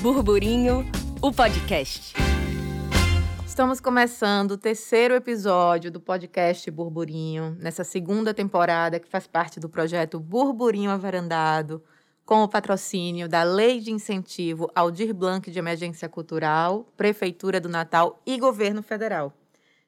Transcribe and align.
Burburinho, 0.00 0.90
o 1.20 1.30
podcast. 1.30 2.14
Estamos 3.46 3.80
começando 3.80 4.52
o 4.52 4.56
terceiro 4.56 5.14
episódio 5.14 5.90
do 5.90 6.00
podcast 6.00 6.70
Burburinho, 6.70 7.54
nessa 7.60 7.84
segunda 7.84 8.32
temporada 8.32 8.98
que 8.98 9.06
faz 9.06 9.26
parte 9.26 9.60
do 9.60 9.68
projeto 9.68 10.18
Burburinho 10.18 10.90
Avarandado, 10.90 11.84
com 12.24 12.42
o 12.42 12.48
patrocínio 12.48 13.28
da 13.28 13.42
Lei 13.42 13.78
de 13.78 13.92
Incentivo 13.92 14.70
Aldir 14.74 15.12
Blanc 15.12 15.50
de 15.50 15.58
Emergência 15.58 16.08
Cultural, 16.08 16.90
Prefeitura 16.96 17.60
do 17.60 17.68
Natal 17.68 18.22
e 18.24 18.38
Governo 18.38 18.82
Federal. 18.82 19.34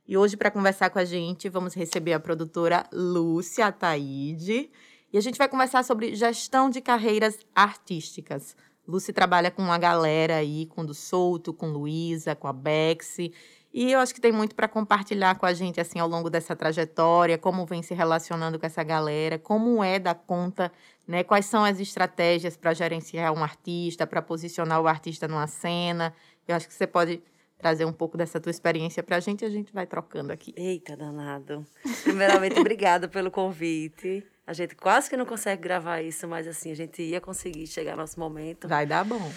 E 0.07 0.15
hoje, 0.15 0.37
para 0.37 0.51
conversar 0.51 0.91
com 0.91 0.99
a 0.99 1.07
gente, 1.07 1.49
vamos 1.49 1.73
receber 1.73 2.13
a 2.13 2.21
produtora 2.21 2.85
Lúcia 2.93 3.65
Ataíde. 3.65 4.71
E 5.11 5.17
a 5.17 5.23
gente 5.23 5.39
vai 5.39 5.49
conversar 5.49 5.83
sobre 5.85 6.15
gestão 6.15 6.69
de 6.69 6.83
carreiras 6.83 7.39
artísticas. 7.55 8.55
Lúcia 8.87 9.15
trabalha 9.15 9.51
com 9.51 9.63
uma 9.63 9.79
galera 9.79 10.37
aí, 10.37 10.67
com 10.67 10.83
o 10.83 10.87
do 10.87 11.53
com 11.53 11.67
Luísa, 11.67 12.35
com 12.35 12.49
a 12.49 12.53
Bexi. 12.53 13.33
E 13.73 13.91
eu 13.91 14.01
acho 14.01 14.15
que 14.15 14.21
tem 14.21 14.33
muito 14.33 14.55
para 14.55 14.69
compartilhar 14.69 15.35
com 15.37 15.47
a 15.47 15.53
gente 15.55 15.81
assim 15.81 15.99
ao 15.99 16.09
longo 16.09 16.29
dessa 16.29 16.55
trajetória, 16.55 17.39
como 17.39 17.65
vem 17.65 17.83
se 17.83 17.95
relacionando 17.95 18.59
com 18.59 18.67
essa 18.67 18.83
galera, 18.83 19.39
como 19.39 19.83
é 19.83 19.99
da 19.99 20.15
conta, 20.15 20.71
né? 21.07 21.25
Quais 21.25 21.47
são 21.47 21.65
as 21.65 21.81
estratégias 21.81 22.57
para 22.57 22.75
gerenciar 22.75 23.33
um 23.33 23.43
artista, 23.43 24.07
para 24.07 24.21
posicionar 24.21 24.81
o 24.81 24.87
artista 24.87 25.27
numa 25.27 25.47
cena. 25.47 26.13
Eu 26.47 26.55
acho 26.55 26.69
que 26.69 26.75
você 26.75 26.87
pode 26.87 27.23
trazer 27.63 27.85
um 27.85 27.93
pouco 27.93 28.19
dessa 28.19 28.41
tua 28.41 28.51
experiência 28.51 29.03
para 29.05 29.17
a 29.17 29.21
gente 29.21 29.43
e 29.43 29.45
a 29.45 29.51
gente 29.51 29.73
vai 29.73 29.87
trocando 29.87 30.33
aqui. 30.33 30.53
Eita, 30.57 30.97
danado. 30.97 31.65
Primeiramente, 32.03 32.59
obrigada 32.61 33.09
pelo 33.09 33.31
convite. 33.31 34.27
A 34.45 34.53
gente 34.53 34.75
quase 34.75 35.09
que 35.09 35.17
não 35.17 35.25
consegue 35.25 35.63
gravar 35.63 36.03
isso, 36.03 36.27
mas 36.27 36.49
assim, 36.49 36.73
a 36.73 36.75
gente 36.75 37.01
ia 37.01 37.21
conseguir 37.21 37.69
chegar 37.69 37.93
ao 37.93 37.99
nosso 37.99 38.19
momento. 38.19 38.67
Vai 38.67 38.85
dar 38.85 39.05
bom. 39.05 39.33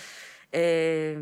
É, 0.51 1.15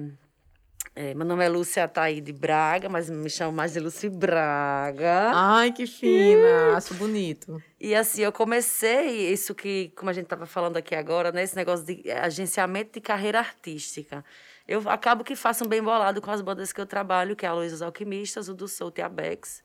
é, 0.95 1.13
meu 1.13 1.25
nome 1.25 1.43
é 1.43 1.49
Lúcia 1.49 1.83
Ataíde 1.83 2.31
Braga, 2.31 2.87
mas 2.87 3.09
me 3.09 3.29
chamo 3.29 3.51
mais 3.51 3.73
de 3.73 3.81
Lúcia 3.81 4.09
Braga. 4.09 5.31
Ai, 5.33 5.73
que 5.73 5.85
fina! 5.85 6.77
Acho 6.77 6.93
bonito. 6.93 7.61
E 7.81 7.93
assim, 7.93 8.21
eu 8.21 8.31
comecei 8.31 9.29
isso 9.29 9.53
que, 9.53 9.91
como 9.97 10.09
a 10.09 10.13
gente 10.13 10.25
estava 10.25 10.45
falando 10.45 10.77
aqui 10.77 10.95
agora, 10.95 11.33
né, 11.33 11.43
esse 11.43 11.55
negócio 11.55 11.85
de 11.85 12.09
agenciamento 12.09 12.93
de 12.93 13.01
carreira 13.01 13.39
artística 13.39 14.23
eu 14.67 14.87
acabo 14.89 15.23
que 15.23 15.35
faço 15.35 15.65
um 15.65 15.67
bem 15.67 15.81
bolado 15.81 16.21
com 16.21 16.31
as 16.31 16.41
bandas 16.41 16.71
que 16.71 16.79
eu 16.79 16.85
trabalho, 16.85 17.35
que 17.35 17.45
é 17.45 17.49
a 17.49 17.53
Luiz 17.53 17.81
Alquimistas, 17.81 18.47
o 18.47 18.53
do 18.53 18.67
Souto 18.67 19.01
e 19.01 19.03
a 19.03 19.09
Bex. 19.09 19.63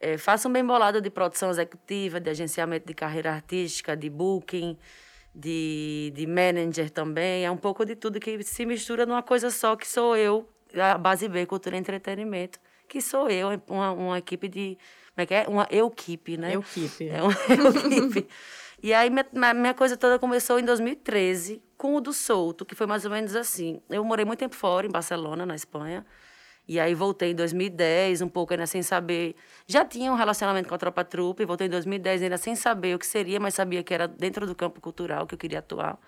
É, 0.00 0.16
faço 0.16 0.48
um 0.48 0.52
bem 0.52 0.64
bolado 0.64 1.00
de 1.00 1.10
produção 1.10 1.50
executiva, 1.50 2.18
de 2.18 2.30
agenciamento 2.30 2.86
de 2.86 2.94
carreira 2.94 3.32
artística, 3.32 3.96
de 3.96 4.08
booking, 4.08 4.76
de, 5.34 6.12
de 6.14 6.26
manager 6.26 6.90
também. 6.90 7.44
É 7.44 7.50
um 7.50 7.56
pouco 7.56 7.84
de 7.84 7.94
tudo 7.94 8.18
que 8.18 8.42
se 8.42 8.66
mistura 8.66 9.06
numa 9.06 9.22
coisa 9.22 9.50
só, 9.50 9.76
que 9.76 9.86
sou 9.86 10.16
eu, 10.16 10.48
a 10.74 10.96
base 10.96 11.28
B, 11.28 11.46
Cultura 11.46 11.76
e 11.76 11.78
Entretenimento, 11.78 12.58
que 12.88 13.00
sou 13.00 13.28
eu, 13.28 13.62
uma, 13.68 13.92
uma 13.92 14.18
equipe 14.18 14.48
de... 14.48 14.78
Como 15.14 15.22
é 15.22 15.26
que 15.26 15.34
é? 15.34 15.44
Uma 15.46 15.68
equipe, 15.70 16.36
né? 16.36 16.54
Equipe. 16.54 17.08
É 17.08 17.22
uma 17.22 17.32
equipe. 17.86 18.28
E 18.82 18.94
aí 18.94 19.10
minha, 19.10 19.54
minha 19.54 19.74
coisa 19.74 19.96
toda 19.96 20.18
começou 20.18 20.58
em 20.58 20.64
2013 20.64 21.62
com 21.76 21.96
o 21.96 22.00
do 22.00 22.12
Souto, 22.12 22.64
que 22.64 22.74
foi 22.74 22.86
mais 22.86 23.04
ou 23.04 23.10
menos 23.10 23.36
assim. 23.36 23.80
Eu 23.90 24.04
morei 24.04 24.24
muito 24.24 24.38
tempo 24.38 24.54
fora, 24.54 24.86
em 24.86 24.90
Barcelona, 24.90 25.44
na 25.44 25.54
Espanha. 25.54 26.04
E 26.66 26.78
aí 26.78 26.94
voltei 26.94 27.32
em 27.32 27.34
2010, 27.34 28.22
um 28.22 28.28
pouco 28.28 28.52
ainda 28.52 28.66
sem 28.66 28.82
saber. 28.82 29.34
Já 29.66 29.84
tinha 29.84 30.10
um 30.12 30.14
relacionamento 30.14 30.68
com 30.68 30.74
a 30.74 30.78
Tropa 30.78 31.04
Trupe, 31.04 31.44
voltei 31.44 31.66
em 31.66 31.70
2010 31.70 32.22
ainda 32.22 32.38
sem 32.38 32.54
saber 32.54 32.94
o 32.94 32.98
que 32.98 33.06
seria, 33.06 33.40
mas 33.40 33.54
sabia 33.54 33.82
que 33.82 33.92
era 33.92 34.06
dentro 34.06 34.46
do 34.46 34.54
campo 34.54 34.80
cultural 34.80 35.26
que 35.26 35.34
eu 35.34 35.38
queria 35.38 35.58
atuar. 35.58 35.98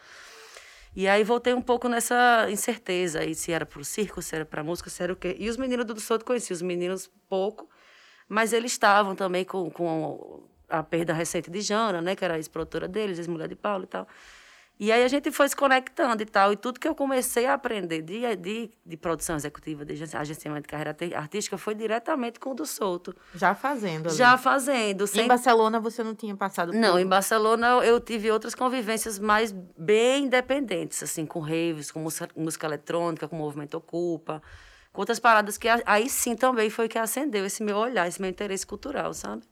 E 0.95 1.09
aí 1.09 1.25
voltei 1.25 1.55
um 1.55 1.63
pouco 1.63 1.89
nessa 1.89 2.47
incerteza 2.51 3.21
aí, 3.21 3.35
se 3.35 3.51
era 3.51 3.67
pro 3.67 3.85
circo, 3.85 4.21
se 4.23 4.37
era 4.37 4.45
pra 4.45 4.63
música, 4.63 4.91
se 4.91 5.03
era 5.03 5.13
o 5.13 5.17
quê. 5.17 5.35
E 5.39 5.49
os 5.49 5.57
meninos 5.57 5.87
do 5.87 5.99
Souto 5.99 6.25
conheci, 6.25 6.53
os 6.53 6.63
meninos 6.63 7.11
pouco, 7.29 7.69
mas 8.29 8.53
eles 8.53 8.73
estavam 8.73 9.17
também 9.17 9.45
com, 9.45 9.71
com 9.71 10.49
a 10.73 10.83
perda 10.83 11.13
recente 11.13 11.51
de 11.51 11.61
Jana, 11.61 12.01
né, 12.01 12.17
que 12.17 12.25
era 12.25 12.35
a 12.35 12.37
ex-produtora 12.39 12.89
deles, 12.89 13.19
ex-mulher 13.19 13.49
de 13.49 13.57
Paulo 13.57 13.85
e 13.85 13.87
tal. 13.87 14.07
E 14.81 14.91
aí 14.91 15.05
a 15.05 15.09
gente 15.09 15.31
foi 15.31 15.49
se 15.49 15.55
conectando 15.55 16.23
e 16.23 16.27
tal. 16.27 16.53
E 16.53 16.57
tudo 16.57 16.81
que 16.81 16.89
eu 16.89 16.95
comecei 16.95 17.47
a 17.47 17.55
aprender 17.55 18.03
de, 18.03 18.35
de, 18.37 18.71
de 18.85 18.97
produção 18.97 19.37
executiva, 19.37 19.85
de 19.85 20.03
agenciamento 20.17 20.63
de 20.63 20.69
carreira 20.69 20.97
artística, 21.15 21.57
foi 21.57 21.75
diretamente 21.75 22.41
com 22.41 22.51
o 22.51 22.55
do 22.55 22.67
Souto. 22.67 23.15
Já 23.35 23.55
fazendo. 23.55 24.09
Ali. 24.09 24.17
Já 24.17 24.37
fazendo. 24.37 25.07
Sem... 25.07 25.25
Em 25.25 25.29
Barcelona 25.29 25.79
você 25.79 26.03
não 26.03 26.17
tinha 26.17 26.35
passado 26.35 26.73
por 26.73 26.79
Não, 26.81 26.99
em 26.99 27.07
Barcelona 27.07 27.67
eu 27.85 28.01
tive 28.01 28.31
outras 28.31 28.57
convivências 28.57 29.21
mais 29.21 29.53
bem 29.53 30.25
independentes, 30.25 31.01
assim, 31.03 31.27
com 31.27 31.39
raves, 31.39 31.93
com 31.93 32.01
música, 32.01 32.29
música 32.35 32.67
eletrônica, 32.67 33.29
com 33.29 33.37
movimento 33.37 33.77
Ocupa, 33.77 34.43
com 34.93 35.01
outras 35.01 35.21
paradas 35.21 35.57
que 35.57 35.69
aí 35.87 36.09
sim 36.09 36.35
também 36.35 36.71
foi 36.71 36.89
que 36.89 36.99
acendeu 36.99 37.47
esse 37.47 37.63
meu 37.63 37.77
olhar, 37.77 38.09
esse 38.09 38.21
meu 38.21 38.29
interesse 38.29 38.67
cultural, 38.67 39.15
sabe? 39.15 39.45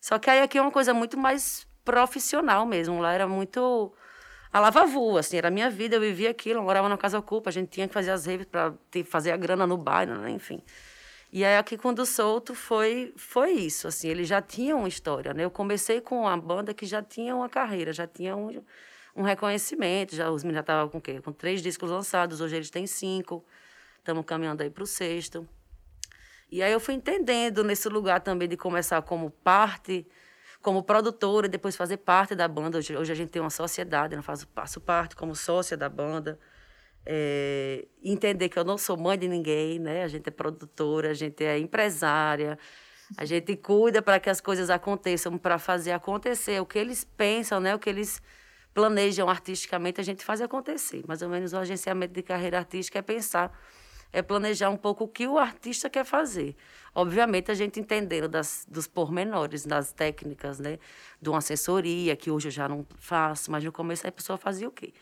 Só 0.00 0.18
que 0.18 0.30
aí 0.30 0.40
aqui 0.42 0.58
é 0.58 0.62
uma 0.62 0.70
coisa 0.70 0.94
muito 0.94 1.18
mais 1.18 1.66
profissional 1.84 2.66
mesmo. 2.66 3.00
Lá 3.00 3.12
era 3.12 3.26
muito 3.26 3.92
a 4.52 4.60
lava-vu, 4.60 5.18
assim, 5.18 5.36
era 5.36 5.48
a 5.48 5.50
minha 5.50 5.68
vida, 5.68 5.96
eu 5.96 6.00
vivia 6.00 6.30
aquilo, 6.30 6.60
eu 6.60 6.62
morava 6.62 6.88
na 6.88 6.96
casa 6.96 7.18
ocupa, 7.18 7.50
a 7.50 7.52
gente 7.52 7.68
tinha 7.68 7.86
que 7.86 7.92
fazer 7.92 8.10
as 8.10 8.26
raves 8.26 8.46
para 8.46 8.72
fazer 9.04 9.30
a 9.32 9.36
grana 9.36 9.66
no 9.66 9.76
bairro, 9.76 10.14
né? 10.16 10.30
enfim. 10.30 10.62
E 11.32 11.44
aí 11.44 11.58
aqui 11.58 11.76
quando 11.76 12.06
Solto 12.06 12.54
foi 12.54 13.12
foi 13.16 13.52
isso, 13.52 13.88
assim, 13.88 14.08
ele 14.08 14.24
já 14.24 14.40
tinha 14.40 14.76
uma 14.76 14.88
história, 14.88 15.34
né? 15.34 15.44
Eu 15.44 15.50
comecei 15.50 16.00
com 16.00 16.20
uma 16.22 16.36
banda 16.36 16.72
que 16.72 16.86
já 16.86 17.02
tinha 17.02 17.34
uma 17.36 17.48
carreira, 17.48 17.92
já 17.92 18.06
tinha 18.06 18.36
um, 18.36 18.62
um 19.14 19.22
reconhecimento, 19.22 20.14
já 20.16 20.30
os 20.30 20.42
meninos 20.42 20.56
já 20.56 20.60
estavam 20.60 20.88
com 20.88 20.98
o 20.98 21.00
quê? 21.02 21.20
Com 21.20 21.32
três 21.32 21.60
discos 21.62 21.90
lançados, 21.90 22.40
hoje 22.40 22.56
eles 22.56 22.70
têm 22.70 22.86
cinco, 22.86 23.44
estamos 23.98 24.24
caminhando 24.24 24.62
aí 24.62 24.70
para 24.70 24.84
o 24.84 24.86
sexto. 24.86 25.46
E 26.50 26.62
aí 26.62 26.72
eu 26.72 26.80
fui 26.80 26.94
entendendo 26.94 27.64
nesse 27.64 27.88
lugar 27.88 28.20
também 28.20 28.48
de 28.48 28.56
começar 28.56 29.02
como 29.02 29.30
parte, 29.30 30.06
como 30.62 30.82
produtora, 30.82 31.46
e 31.46 31.50
depois 31.50 31.76
fazer 31.76 31.98
parte 31.98 32.34
da 32.34 32.46
banda. 32.46 32.78
Hoje, 32.78 32.96
hoje 32.96 33.12
a 33.12 33.14
gente 33.14 33.30
tem 33.30 33.42
uma 33.42 33.50
sociedade, 33.50 34.14
eu 34.14 34.22
faço, 34.22 34.46
faço 34.54 34.80
parte 34.80 35.16
como 35.16 35.34
sócia 35.34 35.76
da 35.76 35.88
banda. 35.88 36.38
É, 37.04 37.86
entender 38.02 38.48
que 38.48 38.58
eu 38.58 38.64
não 38.64 38.76
sou 38.76 38.96
mãe 38.96 39.18
de 39.18 39.28
ninguém, 39.28 39.78
né? 39.78 40.02
A 40.02 40.08
gente 40.08 40.28
é 40.28 40.30
produtora, 40.30 41.10
a 41.10 41.14
gente 41.14 41.44
é 41.44 41.58
empresária, 41.58 42.58
a 43.16 43.24
gente 43.24 43.56
cuida 43.56 44.02
para 44.02 44.18
que 44.18 44.28
as 44.28 44.40
coisas 44.40 44.70
aconteçam, 44.70 45.38
para 45.38 45.58
fazer 45.58 45.92
acontecer 45.92 46.60
o 46.60 46.66
que 46.66 46.78
eles 46.78 47.04
pensam, 47.04 47.60
né? 47.60 47.74
O 47.74 47.78
que 47.78 47.88
eles 47.88 48.20
planejam 48.74 49.28
artisticamente, 49.28 50.00
a 50.00 50.04
gente 50.04 50.24
faz 50.24 50.40
acontecer. 50.40 51.02
Mais 51.06 51.22
ou 51.22 51.28
menos 51.28 51.52
o 51.52 51.56
agenciamento 51.56 52.12
de 52.12 52.22
carreira 52.22 52.58
artística 52.58 52.98
é 52.98 53.02
pensar 53.02 53.56
é 54.12 54.22
planejar 54.22 54.70
um 54.70 54.76
pouco 54.76 55.04
o 55.04 55.08
que 55.08 55.26
o 55.26 55.38
artista 55.38 55.90
quer 55.90 56.04
fazer. 56.04 56.56
Obviamente, 56.94 57.50
a 57.50 57.54
gente 57.54 57.78
entendendo 57.78 58.28
das, 58.28 58.66
dos 58.68 58.86
pormenores, 58.86 59.66
das 59.66 59.92
técnicas, 59.92 60.58
né? 60.58 60.78
De 61.20 61.28
uma 61.28 61.38
assessoria, 61.38 62.16
que 62.16 62.30
hoje 62.30 62.48
eu 62.48 62.52
já 62.52 62.68
não 62.68 62.86
faço, 62.98 63.50
mas 63.50 63.62
no 63.62 63.70
começo 63.70 64.06
a 64.06 64.12
pessoa 64.12 64.38
fazia 64.38 64.68
o 64.68 64.72
quê? 64.72 64.94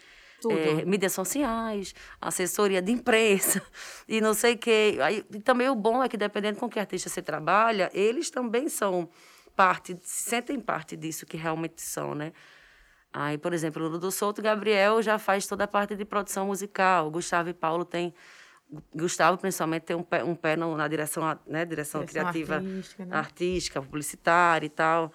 É, 0.50 0.84
mídias 0.84 1.12
sociais, 1.12 1.94
assessoria 2.20 2.82
de 2.82 2.92
imprensa 2.92 3.62
e 4.06 4.20
não 4.20 4.34
sei 4.34 4.54
o 4.54 4.58
quê. 4.58 4.98
Aí, 5.00 5.24
e 5.32 5.40
também 5.40 5.68
o 5.68 5.74
bom 5.74 6.02
é 6.02 6.08
que, 6.08 6.16
dependendo 6.16 6.58
com 6.58 6.68
que 6.68 6.78
artista 6.78 7.08
você 7.08 7.22
trabalha, 7.22 7.90
eles 7.94 8.28
também 8.28 8.68
são 8.68 9.08
parte, 9.56 9.96
sentem 10.02 10.60
parte 10.60 10.96
disso 10.96 11.24
que 11.24 11.36
realmente 11.36 11.80
são, 11.80 12.14
né? 12.14 12.32
Aí, 13.12 13.38
por 13.38 13.52
exemplo, 13.52 13.86
o 13.86 13.98
do 13.98 14.10
Souto 14.10 14.42
Gabriel 14.42 15.00
já 15.00 15.18
faz 15.20 15.46
toda 15.46 15.62
a 15.62 15.68
parte 15.68 15.94
de 15.94 16.04
produção 16.04 16.46
musical. 16.46 17.06
O 17.06 17.10
Gustavo 17.12 17.48
e 17.48 17.54
Paulo 17.54 17.84
têm 17.84 18.12
Gustavo, 18.94 19.38
principalmente, 19.38 19.82
tem 19.82 19.96
um 19.96 20.02
pé, 20.02 20.24
um 20.24 20.34
pé 20.34 20.56
no, 20.56 20.76
na 20.76 20.88
direção, 20.88 21.22
né, 21.46 21.64
direção, 21.64 22.00
direção 22.00 22.06
criativa, 22.06 22.56
artística, 22.56 23.04
né? 23.04 23.16
artística, 23.16 23.82
publicitária 23.82 24.66
e 24.66 24.70
tal. 24.70 25.12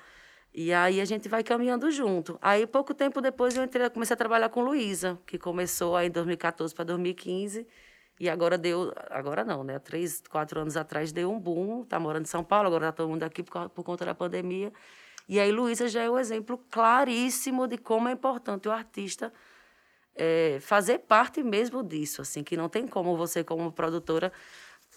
E 0.53 0.73
aí 0.73 0.99
a 0.99 1.05
gente 1.05 1.29
vai 1.29 1.43
caminhando 1.43 1.91
junto. 1.91 2.39
Aí, 2.41 2.65
pouco 2.65 2.93
tempo 2.93 3.21
depois, 3.21 3.55
eu 3.55 3.63
entrei, 3.63 3.89
comecei 3.89 4.13
a 4.13 4.17
trabalhar 4.17 4.49
com 4.49 4.61
Luísa, 4.61 5.19
que 5.25 5.37
começou 5.37 5.95
aí 5.95 6.07
em 6.07 6.11
2014 6.11 6.73
para 6.73 6.85
2015. 6.85 7.67
E 8.19 8.29
agora 8.29 8.57
deu, 8.57 8.91
agora 9.09 9.45
não, 9.45 9.63
né? 9.63 9.79
Três, 9.79 10.21
quatro 10.29 10.59
anos 10.59 10.75
atrás 10.75 11.11
deu 11.11 11.31
um 11.31 11.39
boom. 11.39 11.85
Tá 11.85 11.99
morando 11.99 12.23
em 12.23 12.27
São 12.27 12.43
Paulo, 12.43 12.67
agora 12.67 12.89
está 12.89 12.97
todo 12.97 13.09
mundo 13.09 13.23
aqui 13.23 13.43
por, 13.43 13.69
por 13.69 13.83
conta 13.83 14.05
da 14.05 14.15
pandemia. 14.15 14.73
E 15.27 15.39
aí 15.39 15.51
Luísa 15.51 15.87
já 15.87 16.03
é 16.03 16.09
o 16.09 16.13
um 16.13 16.19
exemplo 16.19 16.57
claríssimo 16.69 17.67
de 17.67 17.77
como 17.77 18.09
é 18.09 18.11
importante 18.11 18.67
o 18.67 18.71
artista 18.71 19.31
é, 20.15 20.57
fazer 20.61 20.99
parte 20.99 21.41
mesmo 21.43 21.83
disso, 21.83 22.21
assim, 22.21 22.43
que 22.43 22.57
não 22.57 22.69
tem 22.69 22.87
como 22.87 23.15
você, 23.15 23.43
como 23.43 23.71
produtora, 23.71 24.31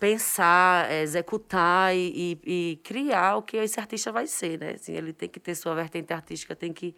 pensar, 0.00 0.90
executar 0.90 1.94
e, 1.94 2.38
e, 2.44 2.72
e, 2.72 2.76
criar 2.78 3.36
o 3.36 3.42
que 3.42 3.56
esse 3.56 3.78
artista 3.78 4.10
vai 4.10 4.26
ser, 4.26 4.58
né? 4.58 4.72
Assim, 4.72 4.94
ele 4.94 5.12
tem 5.12 5.28
que 5.28 5.38
ter 5.38 5.54
sua 5.54 5.74
vertente 5.74 6.12
artística, 6.12 6.56
tem 6.56 6.72
que 6.72 6.96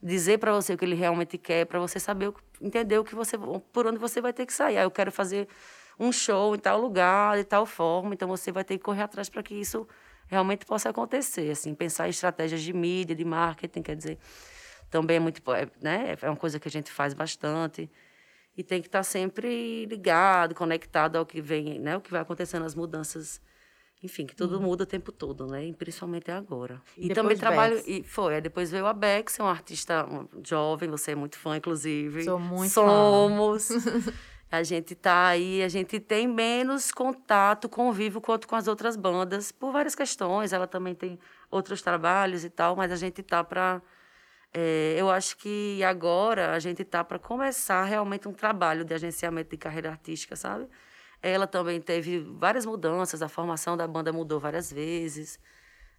dizer 0.00 0.38
para 0.38 0.52
você 0.52 0.74
o 0.74 0.78
que 0.78 0.84
ele 0.84 0.94
realmente 0.94 1.36
quer, 1.38 1.66
para 1.66 1.80
você 1.80 1.98
saber, 1.98 2.32
entender 2.60 2.98
o 2.98 3.04
que 3.04 3.14
você, 3.14 3.36
por 3.72 3.86
onde 3.86 3.98
você 3.98 4.20
vai 4.20 4.32
ter 4.32 4.46
que 4.46 4.52
sair. 4.52 4.78
Ah, 4.78 4.82
eu 4.82 4.90
quero 4.90 5.10
fazer 5.10 5.48
um 5.98 6.12
show 6.12 6.54
em 6.54 6.58
tal 6.58 6.80
lugar, 6.80 7.36
de 7.36 7.44
tal 7.44 7.66
forma, 7.66 8.14
então 8.14 8.28
você 8.28 8.52
vai 8.52 8.64
ter 8.64 8.78
que 8.78 8.84
correr 8.84 9.02
atrás 9.02 9.28
para 9.28 9.42
que 9.42 9.54
isso 9.54 9.86
realmente 10.26 10.64
possa 10.66 10.90
acontecer, 10.90 11.50
assim, 11.50 11.74
pensar 11.74 12.06
em 12.06 12.10
estratégias 12.10 12.62
de 12.62 12.72
mídia, 12.72 13.14
de 13.14 13.24
marketing, 13.24 13.82
quer 13.82 13.96
dizer, 13.96 14.18
também 14.94 15.16
é 15.16 15.20
muito, 15.20 15.42
é, 15.52 15.68
né? 15.82 16.16
É 16.22 16.30
uma 16.30 16.36
coisa 16.36 16.60
que 16.60 16.68
a 16.68 16.70
gente 16.70 16.88
faz 16.88 17.12
bastante. 17.14 17.90
e 18.56 18.62
tem 18.62 18.80
que 18.80 18.86
estar 18.86 19.02
sempre 19.02 19.86
ligado, 19.86 20.54
conectado 20.54 21.16
ao 21.16 21.26
que 21.26 21.42
vem, 21.42 21.80
né? 21.80 21.96
O 21.96 22.00
que 22.00 22.12
vai 22.12 22.20
acontecendo, 22.20 22.64
as 22.64 22.76
mudanças. 22.76 23.40
Enfim, 24.00 24.24
que 24.24 24.36
tudo 24.36 24.56
uhum. 24.56 24.62
muda 24.62 24.84
o 24.84 24.86
tempo 24.86 25.10
todo, 25.10 25.48
né? 25.48 25.66
E 25.66 25.72
principalmente 25.72 26.30
agora. 26.30 26.80
E, 26.96 27.06
e 27.06 27.12
também 27.12 27.36
trabalho. 27.36 27.74
Bex. 27.74 27.88
E 27.88 28.04
foi. 28.04 28.36
Aí 28.36 28.40
depois 28.40 28.70
veio 28.70 28.86
a 28.86 28.92
Bex, 28.92 29.40
é 29.40 29.42
um 29.42 29.48
artista 29.48 30.06
jovem, 30.44 30.88
você 30.88 31.10
é 31.10 31.14
muito 31.16 31.36
fã, 31.38 31.56
inclusive. 31.56 32.22
Sou 32.22 32.38
muito 32.38 32.70
Somos. 32.70 33.70
a 34.48 34.62
gente 34.62 34.94
tá 34.94 35.26
aí, 35.26 35.60
a 35.60 35.68
gente 35.68 35.98
tem 35.98 36.28
menos 36.28 36.92
contato, 36.92 37.68
convívio 37.68 38.20
quanto 38.20 38.46
com 38.46 38.54
as 38.54 38.68
outras 38.68 38.94
bandas, 38.94 39.50
por 39.50 39.72
várias 39.72 39.96
questões. 39.96 40.52
Ela 40.52 40.68
também 40.68 40.94
tem 40.94 41.18
outros 41.50 41.82
trabalhos 41.82 42.44
e 42.44 42.50
tal, 42.50 42.76
mas 42.76 42.92
a 42.92 42.96
gente 42.96 43.24
tá 43.24 43.42
para 43.42 43.82
é, 44.56 44.94
eu 44.96 45.10
acho 45.10 45.36
que 45.36 45.82
agora 45.82 46.52
a 46.52 46.60
gente 46.60 46.82
está 46.82 47.02
para 47.02 47.18
começar 47.18 47.82
realmente 47.84 48.28
um 48.28 48.32
trabalho 48.32 48.84
de 48.84 48.94
agenciamento 48.94 49.50
de 49.50 49.56
carreira 49.56 49.90
artística, 49.90 50.36
sabe? 50.36 50.68
Ela 51.20 51.46
também 51.46 51.80
teve 51.80 52.20
várias 52.20 52.64
mudanças, 52.64 53.20
a 53.20 53.28
formação 53.28 53.76
da 53.76 53.88
banda 53.88 54.12
mudou 54.12 54.38
várias 54.38 54.72
vezes. 54.72 55.40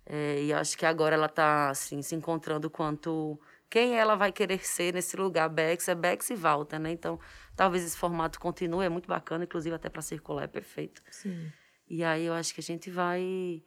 É, 0.05 0.41
e 0.41 0.53
acho 0.53 0.77
que 0.77 0.85
agora 0.85 1.15
ela 1.15 1.25
está 1.25 1.69
assim, 1.69 2.01
se 2.01 2.15
encontrando 2.15 2.69
quanto 2.69 3.37
quem 3.69 3.97
ela 3.97 4.15
vai 4.15 4.31
querer 4.31 4.65
ser 4.65 4.93
nesse 4.93 5.17
lugar. 5.17 5.49
Bex 5.49 5.89
é 5.89 5.95
Bex 5.95 6.29
e 6.29 6.35
Walter, 6.35 6.79
né? 6.79 6.91
Então, 6.91 7.19
talvez 7.57 7.83
esse 7.83 7.97
formato 7.97 8.39
continue, 8.39 8.85
é 8.85 8.89
muito 8.89 9.07
bacana, 9.07 9.43
inclusive 9.43 9.75
até 9.75 9.89
para 9.89 10.01
circular 10.01 10.43
é 10.43 10.47
perfeito. 10.47 11.01
Sim. 11.11 11.51
E 11.89 12.03
aí 12.03 12.25
eu 12.25 12.33
acho 12.33 12.53
que 12.53 12.61
a 12.61 12.63
gente 12.63 12.89
vai 12.89 13.61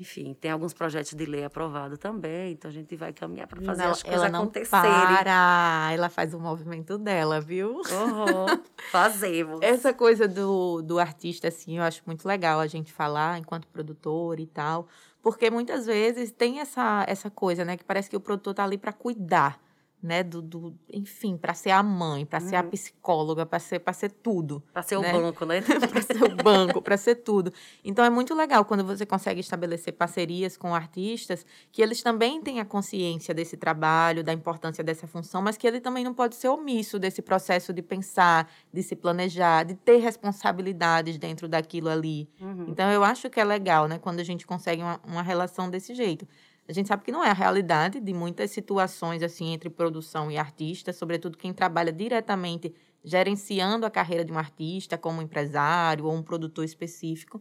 enfim, 0.00 0.32
tem 0.40 0.50
alguns 0.50 0.72
projetos 0.72 1.12
de 1.12 1.26
lei 1.26 1.44
aprovados 1.44 1.98
também, 1.98 2.52
então 2.52 2.70
a 2.70 2.72
gente 2.72 2.94
vai 2.94 3.12
caminhar 3.12 3.48
para 3.48 3.60
fazer 3.60 3.82
não, 3.82 3.90
as 3.90 4.02
coisas 4.02 4.22
ela 4.22 4.38
acontecerem. 4.38 4.90
Para, 4.90 5.90
ela 5.92 6.08
faz 6.08 6.32
o 6.32 6.38
movimento 6.38 6.96
dela, 6.96 7.40
viu? 7.40 7.78
Uhum, 7.78 8.62
fazemos. 8.92 9.60
Essa 9.60 9.92
coisa 9.92 10.28
do, 10.28 10.82
do 10.82 11.00
artista, 11.00 11.48
assim, 11.48 11.78
eu 11.78 11.82
acho 11.82 12.02
muito 12.06 12.26
legal 12.26 12.60
a 12.60 12.66
gente 12.68 12.92
falar 12.92 13.38
enquanto 13.38 13.66
produtor 13.66 14.38
e 14.38 14.46
tal, 14.46 14.86
porque 15.20 15.50
muitas 15.50 15.86
vezes 15.86 16.30
tem 16.30 16.60
essa, 16.60 17.04
essa 17.08 17.28
coisa, 17.28 17.64
né, 17.64 17.76
que 17.76 17.84
parece 17.84 18.08
que 18.08 18.16
o 18.16 18.20
produtor 18.20 18.54
tá 18.54 18.64
ali 18.64 18.78
para 18.78 18.92
cuidar 18.92 19.60
né, 20.02 20.22
do, 20.22 20.40
do 20.40 20.74
enfim, 20.92 21.36
para 21.36 21.54
ser 21.54 21.70
a 21.70 21.82
mãe, 21.82 22.24
para 22.24 22.40
uhum. 22.40 22.48
ser 22.48 22.56
a 22.56 22.62
uhum. 22.62 22.70
psicóloga, 22.70 23.44
para 23.44 23.58
ser 23.58 23.80
para 23.80 23.92
ser 23.92 24.12
tudo, 24.12 24.62
para 24.72 24.82
ser 24.82 24.98
né? 25.00 25.12
o 25.12 25.20
banco, 25.20 25.44
né? 25.44 25.60
para 25.90 26.02
ser 26.02 26.22
o 26.22 26.36
banco, 26.36 26.80
para 26.80 26.96
ser 26.96 27.16
tudo. 27.16 27.52
Então 27.84 28.04
é 28.04 28.10
muito 28.10 28.34
legal 28.34 28.64
quando 28.64 28.84
você 28.84 29.04
consegue 29.04 29.40
estabelecer 29.40 29.92
parcerias 29.92 30.56
com 30.56 30.74
artistas 30.74 31.44
que 31.72 31.82
eles 31.82 32.00
também 32.00 32.40
têm 32.40 32.60
a 32.60 32.64
consciência 32.64 33.34
desse 33.34 33.56
trabalho, 33.56 34.22
da 34.22 34.32
importância 34.32 34.84
dessa 34.84 35.06
função, 35.06 35.42
mas 35.42 35.56
que 35.56 35.66
ele 35.66 35.80
também 35.80 36.04
não 36.04 36.14
pode 36.14 36.36
ser 36.36 36.48
omisso 36.48 36.98
desse 36.98 37.20
processo 37.20 37.72
de 37.72 37.82
pensar, 37.82 38.48
de 38.72 38.82
se 38.82 38.94
planejar, 38.94 39.64
de 39.64 39.74
ter 39.74 39.98
responsabilidades 39.98 41.18
dentro 41.18 41.48
daquilo 41.48 41.88
ali. 41.88 42.28
Uhum. 42.40 42.66
Então 42.68 42.88
eu 42.90 43.02
acho 43.02 43.28
que 43.28 43.40
é 43.40 43.44
legal, 43.44 43.88
né, 43.88 43.98
quando 43.98 44.20
a 44.20 44.24
gente 44.24 44.46
consegue 44.46 44.80
uma, 44.80 45.00
uma 45.04 45.22
relação 45.22 45.68
desse 45.68 45.92
jeito. 45.92 46.26
A 46.68 46.72
gente 46.72 46.86
sabe 46.86 47.02
que 47.02 47.10
não 47.10 47.24
é 47.24 47.30
a 47.30 47.34
realidade 47.34 47.98
de 47.98 48.12
muitas 48.12 48.50
situações 48.50 49.22
assim 49.22 49.54
entre 49.54 49.70
produção 49.70 50.30
e 50.30 50.36
artista, 50.36 50.92
sobretudo 50.92 51.38
quem 51.38 51.52
trabalha 51.52 51.90
diretamente 51.90 52.74
gerenciando 53.02 53.86
a 53.86 53.90
carreira 53.90 54.24
de 54.24 54.30
um 54.30 54.38
artista 54.38 54.98
como 54.98 55.22
empresário 55.22 56.04
ou 56.04 56.12
um 56.14 56.22
produtor 56.22 56.64
específico. 56.64 57.40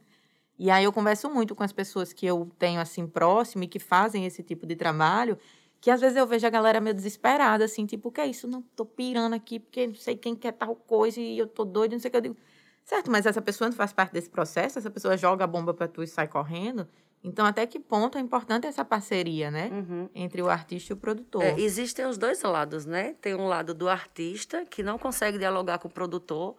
E 0.57 0.71
aí 0.71 0.85
eu 0.85 0.94
converso 0.94 1.29
muito 1.29 1.53
com 1.56 1.63
as 1.63 1.74
pessoas 1.74 2.13
que 2.13 2.25
eu 2.25 2.50
tenho 2.57 2.79
assim 2.79 3.06
próximo 3.06 3.63
e 3.63 3.68
que 3.68 3.79
fazem 3.79 4.25
esse 4.25 4.41
tipo 4.41 4.65
de 4.65 4.75
trabalho, 4.75 5.38
que 5.81 5.91
às 5.91 6.01
vezes 6.01 6.18
eu 6.18 6.25
vejo 6.25 6.47
a 6.47 6.50
galera 6.50 6.80
meio 6.81 6.95
desesperada, 6.95 7.65
assim, 7.65 7.85
tipo, 7.85 8.09
o 8.09 8.12
que 8.12 8.21
é 8.21 8.27
isso? 8.27 8.47
Não 8.47 8.62
tô 8.62 8.85
pirando 8.85 9.33
aqui 9.33 9.59
porque 9.59 9.88
não 9.88 9.95
sei 9.95 10.15
quem 10.15 10.35
quer 10.35 10.53
tal 10.53 10.75
coisa 10.75 11.19
e 11.19 11.38
eu 11.38 11.47
tô 11.47 11.65
doido, 11.65 11.91
não 11.91 12.00
sei 12.00 12.09
o 12.09 12.12
que 12.12 12.18
eu 12.18 12.21
digo. 12.21 12.38
Certo, 12.83 13.12
mas 13.12 13.25
essa 13.25 13.41
pessoa 13.41 13.69
não 13.69 13.75
faz 13.75 13.91
parte 13.94 14.13
desse 14.13 14.30
processo, 14.30 14.80
essa 14.80 14.89
pessoa 14.89 15.18
joga 15.18 15.44
a 15.44 15.47
bomba 15.47 15.73
para 15.73 15.88
tu 15.88 16.01
e 16.01 16.07
sai 16.07 16.27
correndo. 16.27 16.88
Então, 17.27 17.45
até 17.45 17.65
que 17.68 17.79
ponto 17.79 18.18
é 18.18 18.21
importante 18.21 18.65
essa 18.65 18.85
parceria, 18.85 19.51
né? 19.51 19.69
Uhum. 19.71 20.09
Entre 20.15 20.41
o 20.41 20.50
artista 20.50 20.94
e 20.94 20.95
o 20.95 20.97
produtor. 20.97 21.44
É, 21.44 21.59
existem 21.59 22.06
os 22.06 22.18
dois 22.18 22.41
lados, 22.41 22.85
né? 22.85 23.15
Tem 23.19 23.35
um 23.35 23.47
lado 23.47 23.74
do 23.74 23.89
artista, 23.89 24.65
que 24.65 24.81
não 24.81 24.97
consegue 24.97 25.38
dialogar 25.38 25.77
com 25.79 25.88
o 25.89 25.91
produtor, 25.91 26.56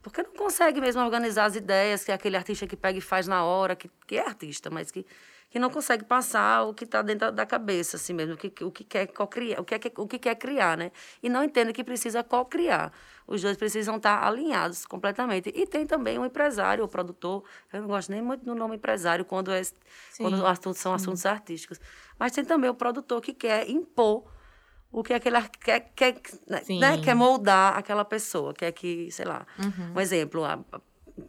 porque 0.00 0.22
não 0.22 0.32
consegue 0.32 0.80
mesmo 0.80 1.02
organizar 1.02 1.46
as 1.46 1.56
ideias, 1.56 2.04
que 2.04 2.12
é 2.12 2.14
aquele 2.14 2.36
artista 2.36 2.66
que 2.66 2.76
pega 2.76 2.98
e 2.98 3.00
faz 3.00 3.26
na 3.26 3.44
hora, 3.44 3.74
que, 3.74 3.90
que 4.06 4.16
é 4.16 4.26
artista, 4.26 4.70
mas 4.70 4.90
que 4.90 5.04
que 5.52 5.58
não 5.58 5.68
consegue 5.68 6.02
passar 6.02 6.62
o 6.62 6.72
que 6.72 6.84
está 6.84 7.02
dentro 7.02 7.30
da 7.30 7.44
cabeça, 7.44 7.98
assim 7.98 8.14
mesmo, 8.14 8.32
o 8.32 8.36
que, 8.38 8.64
o 8.64 8.70
que 8.70 8.82
quer 8.84 9.06
criar 9.06 9.60
o 9.60 9.64
que, 9.64 9.74
é, 9.74 9.80
o 9.98 10.08
que 10.08 10.18
quer 10.18 10.34
criar, 10.34 10.78
né? 10.78 10.90
E 11.22 11.28
não 11.28 11.44
entende 11.44 11.74
que 11.74 11.84
precisa 11.84 12.24
co-criar. 12.24 12.90
Os 13.26 13.42
dois 13.42 13.58
precisam 13.58 13.96
estar 13.96 14.18
tá 14.18 14.26
alinhados 14.26 14.86
completamente. 14.86 15.52
E 15.54 15.66
tem 15.66 15.86
também 15.86 16.18
um 16.18 16.24
empresário, 16.24 16.82
o 16.82 16.88
produtor, 16.88 17.44
eu 17.70 17.82
não 17.82 17.88
gosto 17.88 18.10
nem 18.10 18.22
muito 18.22 18.42
do 18.46 18.54
nome 18.54 18.76
empresário 18.76 19.26
quando, 19.26 19.52
é, 19.52 19.60
quando 20.16 20.46
assuntos, 20.46 20.80
são 20.80 20.94
assuntos 20.94 21.26
artísticos, 21.26 21.78
mas 22.18 22.32
tem 22.32 22.46
também 22.46 22.70
o 22.70 22.74
produtor 22.74 23.20
que 23.20 23.34
quer 23.34 23.68
impor 23.68 24.24
o 24.90 25.02
que 25.02 25.12
aquele 25.12 25.36
quer, 25.62 25.92
quer, 25.94 26.14
né, 26.48 26.98
quer 27.04 27.14
moldar 27.14 27.76
aquela 27.76 28.06
pessoa, 28.06 28.54
quer 28.54 28.72
que, 28.72 29.10
sei 29.10 29.26
lá, 29.26 29.46
uhum. 29.58 29.96
um 29.96 30.00
exemplo, 30.00 30.44
a, 30.44 30.58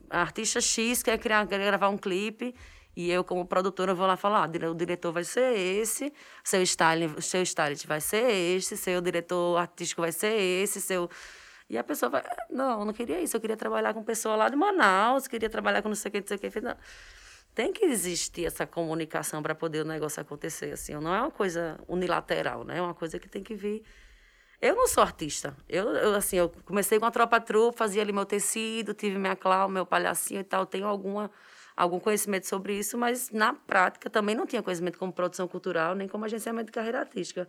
a 0.09 0.21
artista 0.21 0.61
X 0.61 1.03
quer, 1.03 1.17
criar, 1.17 1.45
quer 1.45 1.59
gravar 1.59 1.89
um 1.89 1.97
clipe 1.97 2.55
e 2.95 3.09
eu, 3.09 3.23
como 3.23 3.45
produtora, 3.45 3.93
vou 3.93 4.05
lá 4.05 4.15
falar: 4.15 4.43
ah, 4.45 4.69
o 4.69 4.75
diretor 4.75 5.11
vai 5.11 5.23
ser 5.23 5.57
esse, 5.57 6.13
seu 6.43 6.61
styling, 6.61 7.19
seu 7.21 7.41
stylist 7.41 7.87
vai 7.87 7.99
ser 7.99 8.29
esse, 8.29 8.77
seu 8.77 9.01
diretor 9.01 9.57
artístico 9.57 10.01
vai 10.01 10.11
ser 10.11 10.33
esse, 10.33 10.79
seu. 10.79 11.09
E 11.69 11.77
a 11.77 11.83
pessoa 11.83 12.09
vai. 12.09 12.23
Não, 12.49 12.79
eu 12.79 12.85
não 12.85 12.93
queria 12.93 13.19
isso. 13.19 13.35
Eu 13.35 13.41
queria 13.41 13.57
trabalhar 13.57 13.93
com 13.93 14.03
pessoa 14.03 14.35
lá 14.35 14.49
de 14.49 14.55
Manaus, 14.55 15.27
queria 15.27 15.49
trabalhar 15.49 15.81
com 15.81 15.89
não 15.89 15.95
sei 15.95 16.09
o 16.09 16.11
que, 16.11 16.19
não 16.19 16.27
sei 16.27 16.37
o 16.37 16.39
que. 16.39 16.61
Não. 16.61 16.75
Tem 17.55 17.71
que 17.71 17.85
existir 17.85 18.45
essa 18.45 18.65
comunicação 18.65 19.41
para 19.41 19.55
poder 19.55 19.81
o 19.81 19.85
negócio 19.85 20.21
acontecer. 20.21 20.71
Assim. 20.73 20.93
Não 20.93 21.13
é 21.13 21.21
uma 21.21 21.31
coisa 21.31 21.79
unilateral, 21.87 22.63
né? 22.63 22.77
É 22.77 22.81
uma 22.81 22.93
coisa 22.93 23.19
que 23.19 23.27
tem 23.27 23.43
que 23.43 23.55
vir. 23.55 23.83
Eu 24.61 24.75
não 24.75 24.87
sou 24.87 25.03
artista. 25.03 25.55
Eu, 25.67 25.89
eu 25.89 26.15
assim, 26.15 26.37
eu 26.37 26.49
comecei 26.65 26.99
com 26.99 27.05
a 27.05 27.11
tropa 27.11 27.39
trupa, 27.41 27.79
fazia 27.79 28.01
ali 28.01 28.13
meu 28.13 28.25
tecido, 28.25 28.93
tive 28.93 29.17
minha 29.17 29.35
clau, 29.35 29.67
meu 29.67 29.85
palhacinho 29.85 30.41
e 30.41 30.43
tal. 30.43 30.65
Tenho 30.65 30.87
alguma 30.87 31.29
algum 31.75 31.99
conhecimento 31.99 32.47
sobre 32.47 32.77
isso, 32.77 32.97
mas 32.97 33.29
na 33.31 33.53
prática 33.53 34.09
também 34.09 34.35
não 34.35 34.45
tinha 34.45 34.61
conhecimento 34.61 34.97
como 34.97 35.11
produção 35.11 35.47
cultural, 35.47 35.95
nem 35.95 36.07
como 36.07 36.25
agenciamento 36.25 36.67
de 36.67 36.71
carreira 36.71 36.99
artística. 36.99 37.47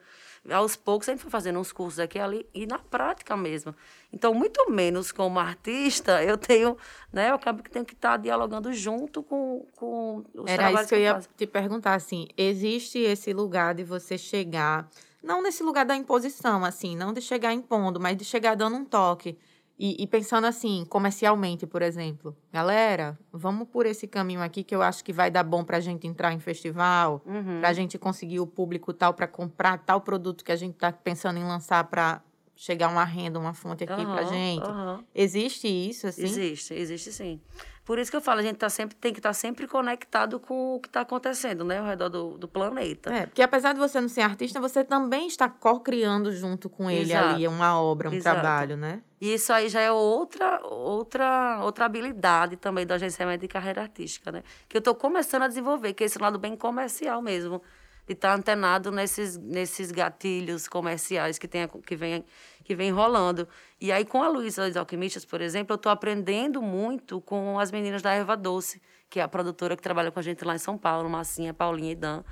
Aos 0.50 0.76
poucos 0.76 1.09
a 1.09 1.12
gente 1.12 1.21
foi 1.21 1.31
fazendo 1.31 1.59
uns 1.59 1.73
cursos 1.73 1.99
aqui 2.00 2.19
e 2.19 2.21
ali, 2.21 2.47
e 2.54 2.66
na 2.66 2.78
prática 2.78 3.37
mesmo. 3.37 3.75
Então, 4.12 4.33
muito 4.33 4.71
menos 4.71 5.12
como 5.12 5.38
artista, 5.38 6.23
eu 6.25 6.38
tenho, 6.38 6.76
né, 7.12 7.31
eu 7.31 7.35
acabo 7.35 7.62
que 7.62 7.71
tenho 7.71 7.85
que 7.85 7.95
estar 7.95 8.16
dialogando 8.16 8.73
junto 8.73 9.23
com, 9.23 9.66
com 9.76 10.25
os 10.35 10.50
Era 10.50 10.64
trabalhos 10.64 10.81
isso 10.81 10.88
que 10.88 10.95
eu 10.95 11.00
ia 11.00 11.21
te 11.37 11.47
perguntar, 11.47 11.95
assim, 11.95 12.28
existe 12.37 12.99
esse 12.99 13.33
lugar 13.33 13.75
de 13.75 13.85
você 13.85 14.16
chegar, 14.16 14.88
não 15.23 15.43
nesse 15.43 15.62
lugar 15.62 15.85
da 15.85 15.97
imposição, 15.97 16.64
assim, 16.64 16.97
não 16.97 17.12
de 17.12 17.21
chegar 17.21 17.52
impondo, 17.52 18.00
mas 18.00 18.16
de 18.16 18.25
chegar 18.25 18.54
dando 18.54 18.76
um 18.76 18.85
toque 18.85 19.38
e, 19.76 20.02
e, 20.02 20.07
pensando 20.07 20.47
assim, 20.47 20.85
comercialmente, 20.88 21.66
por 21.66 21.83
exemplo, 21.83 22.37
galera, 22.52 23.19
vamos 23.33 23.69
por 23.69 23.87
esse 23.87 24.07
caminho 24.07 24.40
aqui 24.40 24.62
que 24.62 24.75
eu 24.75 24.81
acho 24.81 25.02
que 25.02 25.12
vai 25.12 25.33
dar 25.33 25.43
bom 25.43 25.64
para 25.64 25.78
a 25.78 25.81
gente 25.81 26.07
entrar 26.07 26.33
em 26.33 26.38
festival, 26.38 27.21
uhum. 27.26 27.59
para 27.59 27.71
a 27.71 27.73
gente 27.73 27.99
conseguir 27.99 28.38
o 28.38 28.47
público 28.47 28.93
tal 28.93 29.12
para 29.12 29.26
comprar 29.26 29.78
tal 29.78 30.00
produto 30.00 30.45
que 30.45 30.52
a 30.52 30.57
gente 30.57 30.75
está 30.75 30.93
pensando 30.93 31.40
em 31.40 31.45
lançar 31.45 31.83
para 31.85 32.23
chegar 32.56 32.88
uma 32.88 33.04
renda, 33.04 33.38
uma 33.38 33.52
fonte 33.54 33.84
aqui 33.84 33.92
uhum, 33.92 34.14
para 34.14 34.25
gente. 34.25 34.66
Uhum. 34.66 35.04
Existe 35.14 35.66
isso 35.66 36.06
assim? 36.06 36.23
Existe, 36.23 36.75
existe 36.75 37.12
sim. 37.12 37.40
Por 37.84 37.99
isso 37.99 38.11
que 38.11 38.16
eu 38.16 38.20
falo, 38.20 38.40
a 38.40 38.42
gente 38.42 38.56
tá 38.56 38.70
sempre, 38.70 38.96
tem 38.96 39.12
que 39.12 39.18
estar 39.18 39.28
tá 39.28 39.34
sempre 39.34 39.66
conectado 39.66 40.40
com 40.40 40.76
o 40.76 40.80
que 40.80 40.88
está 40.88 41.02
acontecendo, 41.02 41.64
né, 41.64 41.78
ao 41.78 41.84
redor 41.84 42.08
do, 42.08 42.38
do, 42.38 42.49
planeta. 42.49 43.12
É, 43.12 43.26
porque 43.26 43.42
apesar 43.42 43.75
de 43.75 43.78
você 43.78 44.00
não 44.00 44.08
ser 44.08 44.23
artista, 44.23 44.58
você 44.58 44.82
também 44.82 45.26
está 45.26 45.50
co-criando 45.50 46.32
junto 46.32 46.70
com 46.70 46.90
ele 46.90 47.12
Exato. 47.12 47.34
ali 47.34 47.46
uma 47.46 47.78
obra, 47.78 48.08
um 48.08 48.14
Exato. 48.14 48.40
trabalho, 48.40 48.78
né? 48.78 49.02
E 49.20 49.34
isso 49.34 49.52
aí 49.52 49.68
já 49.68 49.82
é 49.82 49.92
outra, 49.92 50.61
outra, 50.64 51.61
outra 51.62 51.84
habilidade 51.84 52.56
também 52.56 52.87
do 52.87 52.94
agenciamento 52.94 53.42
de 53.42 53.49
carreira 53.49 53.82
artística, 53.82 54.32
né? 54.32 54.42
Que 54.66 54.78
eu 54.78 54.80
estou 54.80 54.94
começando 54.94 55.42
a 55.42 55.49
desenvolver, 55.49 55.92
que 55.92 56.04
é 56.04 56.06
esse 56.06 56.18
lado 56.18 56.38
bem 56.38 56.56
comercial 56.56 57.20
mesmo 57.20 57.61
de 58.06 58.12
estar 58.12 58.30
tá 58.30 58.34
antenado 58.34 58.90
nesses, 58.90 59.37
nesses 59.38 59.90
gatilhos 59.90 60.68
comerciais 60.68 61.38
que, 61.38 61.49
tem, 61.49 61.66
que, 61.87 61.96
vem, 61.96 62.25
que 62.62 62.75
vem 62.75 62.90
rolando. 62.90 63.49
E 63.80 63.90
aí, 63.90 64.04
com 64.04 64.23
a 64.23 64.28
Luísa 64.28 64.66
das 64.66 64.76
Alquimistas, 64.76 65.25
por 65.25 65.40
exemplo, 65.40 65.73
eu 65.73 65.76
estou 65.76 65.90
aprendendo 65.90 66.61
muito 66.61 67.20
com 67.20 67.58
as 67.58 67.70
meninas 67.70 68.02
da 68.02 68.12
Erva 68.12 68.37
Doce, 68.37 68.80
que 69.08 69.20
é 69.20 69.23
a 69.23 69.28
produtora 69.28 69.76
que 69.76 69.82
trabalha 69.82 70.11
com 70.11 70.18
a 70.18 70.23
gente 70.23 70.44
lá 70.44 70.54
em 70.54 70.58
São 70.58 70.76
Paulo, 70.76 71.08
Massinha, 71.08 71.54
Paulinha 71.54 71.92
e 71.92 71.96
Dan. 71.96 72.23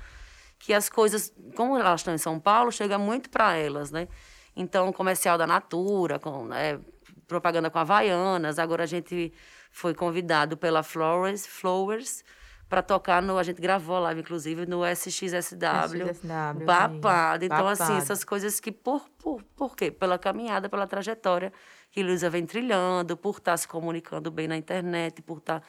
Que 0.59 0.73
as 0.73 0.89
coisas, 0.89 1.33
como 1.55 1.77
elas 1.77 2.01
estão 2.01 2.13
em 2.13 2.17
São 2.17 2.39
Paulo, 2.39 2.71
chega 2.71 2.97
muito 2.97 3.29
para 3.29 3.55
elas, 3.55 3.91
né? 3.91 4.07
Então, 4.55 4.93
comercial 4.93 5.37
da 5.37 5.47
Natura, 5.47 6.19
com 6.19 6.45
né, 6.45 6.79
propaganda 7.27 7.69
com 7.69 7.79
Havaianas. 7.79 8.59
Agora 8.59 8.83
a 8.83 8.87
gente 8.87 9.33
foi 9.71 9.95
convidado 9.95 10.55
pela 10.55 10.83
Flowers, 10.83 11.47
Flowers 11.47 12.23
para 12.69 12.81
tocar 12.81 13.21
no. 13.21 13.37
A 13.37 13.43
gente 13.43 13.61
gravou 13.61 13.97
a 13.97 13.99
live, 13.99 14.21
inclusive, 14.21 14.65
no 14.65 14.83
SXSW. 14.85 16.09
SXSW, 16.09 16.65
babado. 16.65 17.45
Então, 17.45 17.67
assim, 17.67 17.95
essas 17.97 18.23
coisas 18.23 18.59
que, 18.59 18.71
por, 18.71 19.07
por, 19.17 19.43
por 19.55 19.75
quê? 19.75 19.91
Pela 19.91 20.17
caminhada, 20.17 20.69
pela 20.69 20.87
trajetória 20.87 21.51
que 21.93 22.01
Luísa 22.01 22.27
vem 22.27 22.43
trilhando, 22.43 23.15
por 23.15 23.37
estar 23.37 23.55
se 23.55 23.67
comunicando 23.67 24.31
bem 24.31 24.47
na 24.47 24.57
internet, 24.57 25.21
por 25.21 25.37
estar 25.37 25.61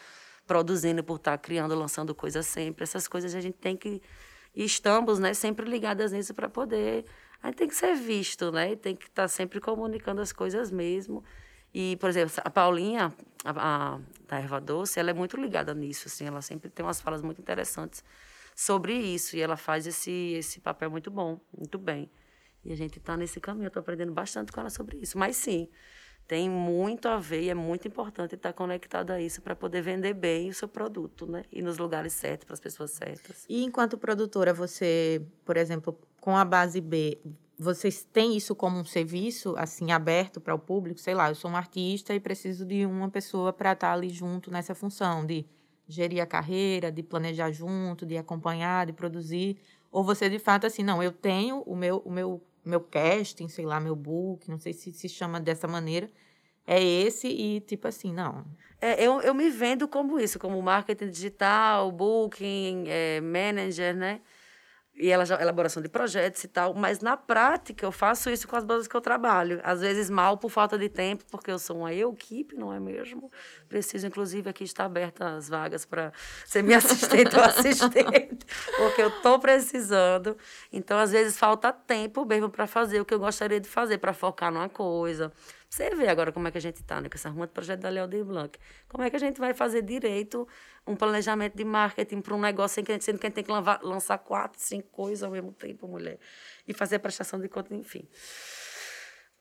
produzindo, 0.47 1.05
por 1.05 1.17
estar 1.17 1.37
criando, 1.37 1.75
lançando 1.75 2.15
coisas 2.15 2.47
sempre. 2.47 2.83
Essas 2.83 3.07
coisas 3.07 3.35
a 3.35 3.41
gente 3.41 3.59
tem 3.59 3.77
que. 3.77 4.01
E 4.55 4.65
estamos, 4.65 5.19
né, 5.19 5.35
sempre 5.35 5.69
ligadas 5.69 6.13
nisso 6.13 6.33
para 6.33 6.49
poder. 6.49 7.05
Aí 7.43 7.53
tem 7.53 7.69
que 7.69 7.75
ser 7.75 7.95
visto, 7.95 8.51
né? 8.51 8.73
E 8.73 8.77
tem 8.77 8.97
que 8.97 9.05
estar 9.05 9.29
sempre 9.29 9.61
comunicando 9.61 10.23
as 10.23 10.33
coisas 10.33 10.71
mesmo. 10.71 11.23
E, 11.75 11.97
por 11.97 12.09
exemplo, 12.09 12.33
a 12.45 12.51
Paulinha, 12.51 13.13
a, 13.45 13.95
a, 13.95 14.01
da 14.29 14.39
Erva 14.39 14.61
Doce, 14.61 15.01
ela 15.01 15.11
é 15.11 15.15
muito 15.15 15.37
ligada 15.37 15.75
nisso, 15.75 16.07
assim, 16.07 16.25
ela 16.25 16.41
sempre 16.41 16.71
tem 16.71 16.87
umas 16.87 17.01
falas 17.01 17.21
muito 17.21 17.41
interessantes 17.41 18.05
sobre 18.55 18.95
isso, 18.95 19.37
e 19.37 19.41
ela 19.41 19.57
faz 19.57 19.85
esse, 19.85 20.35
esse 20.39 20.61
papel 20.61 20.89
muito 20.89 21.11
bom, 21.11 21.41
muito 21.57 21.77
bem. 21.77 22.09
E 22.65 22.73
a 22.73 22.77
gente 22.77 22.99
está 22.99 23.17
nesse 23.17 23.41
caminho, 23.41 23.65
eu 23.65 23.69
estou 23.69 23.81
aprendendo 23.81 24.13
bastante 24.13 24.53
com 24.53 24.61
ela 24.61 24.71
sobre 24.71 24.99
isso. 24.99 25.19
Mas 25.19 25.37
sim, 25.37 25.69
tem 26.27 26.49
muito 26.49 27.09
a 27.09 27.19
ver 27.19 27.43
e 27.43 27.51
é 27.51 27.55
muito 27.55 27.87
importante 27.87 28.37
estar 28.37 28.53
conectado 28.53 29.11
a 29.11 29.21
isso 29.21 29.43
para 29.43 29.55
poder 29.55 29.83
vender 29.83 30.15
bem 30.15 30.49
o 30.49 30.55
seu 30.55 30.69
produto, 30.69 31.27
né? 31.27 31.45
E 31.53 31.61
nos 31.61 31.77
lugares 31.77 32.15
certos, 32.15 32.47
para 32.47 32.55
as 32.55 32.61
pessoas 32.61 32.93
certas. 32.93 33.45
E 33.49 33.63
enquanto 33.63 33.99
produtora, 33.99 34.55
você, 34.55 35.21
por 35.45 35.59
exemplo, 35.59 35.99
com 36.21 36.37
a 36.37 36.45
base 36.45 36.81
B, 36.81 37.21
vocês 37.59 38.05
têm 38.05 38.37
isso 38.37 38.55
como 38.55 38.79
um 38.79 38.85
serviço, 38.85 39.55
assim, 39.57 39.93
aberto 39.93 40.41
para 40.41 40.55
o 40.55 40.59
público? 40.59 41.01
Sei 41.01 41.15
lá, 41.15 41.29
eu 41.29 41.35
sou 41.35 41.51
um 41.51 41.57
artista 41.57 42.15
e 42.15 42.21
preciso 42.21 42.65
de 42.67 42.85
uma 42.85 43.09
pessoa 43.09 43.53
para 43.53 43.73
estar 43.73 43.93
ali 43.93 44.09
junto 44.09 44.51
nessa 44.51 44.75
função 44.75 45.25
de 45.25 45.47
gerir 45.87 46.23
a 46.23 46.27
carreira, 46.27 46.91
de 46.91 47.03
planejar 47.03 47.51
junto, 47.53 48.07
de 48.07 48.17
acompanhar, 48.17 48.87
de 48.87 48.93
produzir. 48.93 49.59
Ou 49.91 50.03
você, 50.03 50.29
de 50.29 50.39
fato, 50.39 50.67
assim, 50.67 50.83
não, 50.83 51.03
eu 51.03 51.13
tenho 51.13 51.61
o 51.61 51.77
meu, 51.77 51.99
o 52.05 52.11
meu, 52.11 52.43
meu 52.65 52.81
casting, 52.81 53.49
sei 53.49 53.65
lá, 53.65 53.79
meu 53.79 53.95
book, 53.95 54.51
não 54.51 54.59
sei 54.59 54.73
se 54.73 54.93
se 54.93 55.09
chama 55.09 55.39
dessa 55.39 55.69
maneira, 55.69 56.11
é 56.67 56.83
esse 56.83 57.29
e, 57.29 57.61
tipo 57.61 57.87
assim, 57.87 58.13
não. 58.13 58.45
É, 58.81 59.03
eu, 59.07 59.21
eu 59.21 59.35
me 59.35 59.49
vendo 59.51 59.87
como 59.87 60.19
isso, 60.19 60.39
como 60.39 60.61
marketing 60.61 61.11
digital, 61.11 61.93
booking, 61.93 62.85
é, 62.89 63.21
manager, 63.21 63.95
né? 63.95 64.21
E 64.97 65.11
ela 65.11 65.25
já, 65.25 65.41
elaboração 65.41 65.83
de 65.83 65.89
projetos 65.89 66.45
e 66.45 66.49
tal, 66.49 66.73
mas 66.73 67.01
na 67.01 67.17
prática 67.17 67.85
eu 67.85 67.91
faço 67.91 68.31
isso 68.31 68.47
com 68.47 68.55
as 68.55 68.65
bandas 68.65 68.87
que 68.87 68.95
eu 68.95 69.01
trabalho. 69.01 69.61
Às 69.65 69.81
vezes 69.81 70.09
mal 70.09 70.39
por 70.39 70.51
falta 70.51 70.79
de 70.79 70.89
tempo, 70.89 71.25
porque 71.31 71.51
eu 71.51 71.59
sou 71.59 71.79
uma 71.79 71.93
equipe, 71.93 72.55
não 72.55 72.73
é 72.73 72.79
mesmo? 72.79 73.31
Preciso, 73.69 74.07
inclusive, 74.07 74.49
aqui 74.49 74.63
estar 74.63 74.85
aberta 74.85 75.35
as 75.35 75.49
vagas 75.49 75.85
para 75.85 76.13
ser 76.47 76.63
minha 76.63 76.79
assistente 76.79 77.37
ou 77.37 77.43
assistente, 77.43 78.47
porque 78.77 79.03
eu 79.03 79.09
estou 79.09 79.39
precisando. 79.41 80.37
Então, 80.73 80.99
às 80.99 81.11
vezes, 81.11 81.37
falta 81.37 81.73
tempo 81.73 82.25
mesmo 82.25 82.49
para 82.49 82.67
fazer 82.67 83.01
o 83.01 83.05
que 83.05 83.15
eu 83.15 83.19
gostaria 83.19 83.59
de 83.59 83.69
fazer, 83.69 83.99
para 83.99 84.13
focar 84.13 84.53
numa 84.53 84.69
coisa. 84.69 85.33
Você 85.75 85.93
vê 85.93 86.07
agora 86.07 86.31
como 86.31 86.47
é 86.47 86.53
que 86.53 86.59
a 86.59 86.61
gente 86.61 86.77
está, 86.77 87.01
né? 87.01 87.09
Com 87.09 87.17
esse 87.17 87.27
arrumado 87.27 87.51
projeto 87.51 87.81
da 87.81 87.89
Léo 87.89 88.07
de 88.07 88.23
Blanc. 88.23 88.57
Como 88.89 89.03
é 89.03 89.11
que 89.11 89.17
a 89.17 89.19
gente 89.19 89.41
vai 89.41 89.53
fazer 89.53 89.83
direito 89.83 90.47
um 90.87 90.95
planejamento 90.95 91.57
de 91.57 91.65
marketing 91.65 92.21
para 92.21 92.33
um 92.33 92.41
negócio 92.41 92.77
sem 92.77 92.85
que 92.85 92.93
a 92.93 92.95
gente, 92.95 93.05
sendo 93.05 93.19
que 93.19 93.27
a 93.27 93.29
gente 93.29 93.35
tem 93.35 93.43
que 93.43 93.51
lançar 93.83 94.19
quatro, 94.19 94.61
cinco 94.61 94.89
coisas 94.91 95.25
ao 95.25 95.33
mesmo 95.33 95.51
tempo, 95.51 95.89
mulher? 95.89 96.21
E 96.69 96.73
fazer 96.73 97.01
prestação 97.01 97.41
de 97.41 97.49
conta, 97.49 97.75
enfim. 97.75 98.09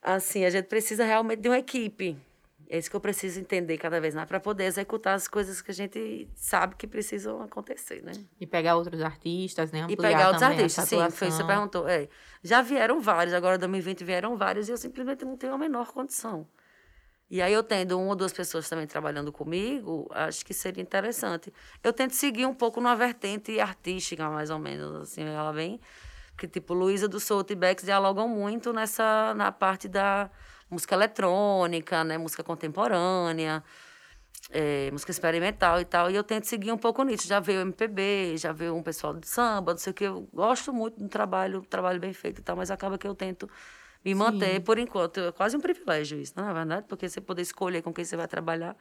Assim, 0.02 0.44
a 0.44 0.50
gente 0.50 0.66
precisa 0.66 1.06
realmente 1.06 1.40
de 1.40 1.50
uma 1.50 1.60
equipe. 1.60 2.18
É 2.70 2.78
isso 2.78 2.90
que 2.90 2.96
eu 2.96 3.00
preciso 3.00 3.40
entender 3.40 3.78
cada 3.78 4.00
vez 4.00 4.16
mais 4.16 4.28
para 4.28 4.40
poder 4.40 4.66
executar 4.66 5.16
as 5.16 5.28
coisas 5.28 5.62
que 5.62 5.72
a 5.72 5.74
gente 5.74 6.28
sabe 6.36 6.76
que 6.76 6.88
precisam 6.88 7.42
acontecer, 7.42 8.02
né? 8.04 8.14
E 8.40 8.48
pegar 8.48 8.76
outros 8.76 9.02
artistas, 9.02 9.72
né? 9.72 9.82
Ampliar 9.82 9.94
e 9.94 10.14
pegar 10.14 10.28
outros 10.28 10.44
artistas, 10.44 10.90
sim, 10.90 10.98
foi 11.12 11.28
isso 11.28 11.38
que 11.38 11.44
você 11.44 11.44
perguntou. 11.44 11.88
É, 11.88 12.08
já 12.42 12.62
vieram 12.62 13.00
vários, 13.00 13.34
agora 13.34 13.56
em 13.56 13.60
2020 13.60 14.04
vieram 14.04 14.38
vários 14.38 14.68
e 14.68 14.72
eu 14.72 14.78
simplesmente 14.78 15.24
não 15.24 15.38
tenho 15.38 15.54
a 15.54 15.58
menor 15.58 15.92
condição. 15.92 16.48
E 17.30 17.42
aí 17.42 17.54
eu 17.54 17.64
tendo 17.64 18.00
uma 18.00 18.10
ou 18.10 18.16
duas 18.16 18.34
pessoas 18.34 18.68
também 18.70 18.86
trabalhando 18.86 19.32
comigo, 19.32 20.08
acho 20.12 20.46
que 20.46 20.54
seria 20.54 20.82
interessante. 20.82 21.52
Eu 21.84 21.92
tento 21.92 22.12
seguir 22.12 22.46
um 22.46 22.54
pouco 22.54 22.80
numa 22.80 22.96
vertente 22.96 23.60
artística, 23.60 24.30
mais 24.30 24.50
ou 24.50 24.60
menos, 24.60 25.02
assim, 25.02 25.24
ela 25.24 25.52
vem... 25.52 25.80
Porque, 26.36 26.48
tipo, 26.48 26.74
Luísa 26.74 27.08
do 27.08 27.20
Souto 27.20 27.54
e 27.54 27.56
Bex 27.56 27.84
dialogam 27.84 28.28
muito 28.28 28.74
nessa, 28.74 29.36
na 29.36 29.52
parte 29.52 29.88
da 29.88 30.32
música 30.70 30.96
eletrônica, 30.96 32.04
né? 32.04 32.18
Música 32.18 32.44
contemporânea, 32.44 33.64
é, 34.50 34.92
música 34.92 35.12
experimental 35.12 35.80
e 35.80 35.86
tal. 35.86 36.10
E 36.12 36.16
eu 36.16 36.24
tento 36.24 36.46
seguir 36.46 36.72
um 36.72 36.78
pouco 36.78 37.04
nisso. 37.04 37.28
Já 37.28 37.40
veio 37.40 37.60
o 37.60 37.62
MPB, 37.64 38.38
já 38.38 38.52
veio 38.52 38.76
um 38.76 38.84
pessoal 38.84 39.14
de 39.14 39.28
samba, 39.28 39.74
não 39.74 39.80
sei 39.80 39.92
o 39.92 39.94
que. 39.94 40.04
Eu 40.04 40.28
gosto 40.34 40.74
muito 40.74 41.00
do 41.00 41.08
trabalho, 41.08 41.62
trabalho 41.70 42.00
bem 42.00 42.14
feito 42.14 42.40
e 42.40 42.44
tal, 42.44 42.56
mas 42.56 42.72
acaba 42.72 42.98
que 42.98 43.08
eu 43.08 43.16
tento 43.16 43.50
me 44.04 44.14
manter 44.14 44.56
Sim. 44.56 44.62
por 44.62 44.78
enquanto. 44.78 45.20
É 45.20 45.32
quase 45.32 45.56
um 45.56 45.62
privilégio 45.62 46.20
isso, 46.20 46.34
não 46.36 46.50
é 46.50 46.54
verdade? 46.54 46.86
Porque 46.88 47.08
você 47.08 47.22
poder 47.22 47.42
escolher 47.42 47.82
com 47.82 47.94
quem 47.94 48.04
você 48.04 48.18
vai 48.18 48.28
trabalhar. 48.28 48.76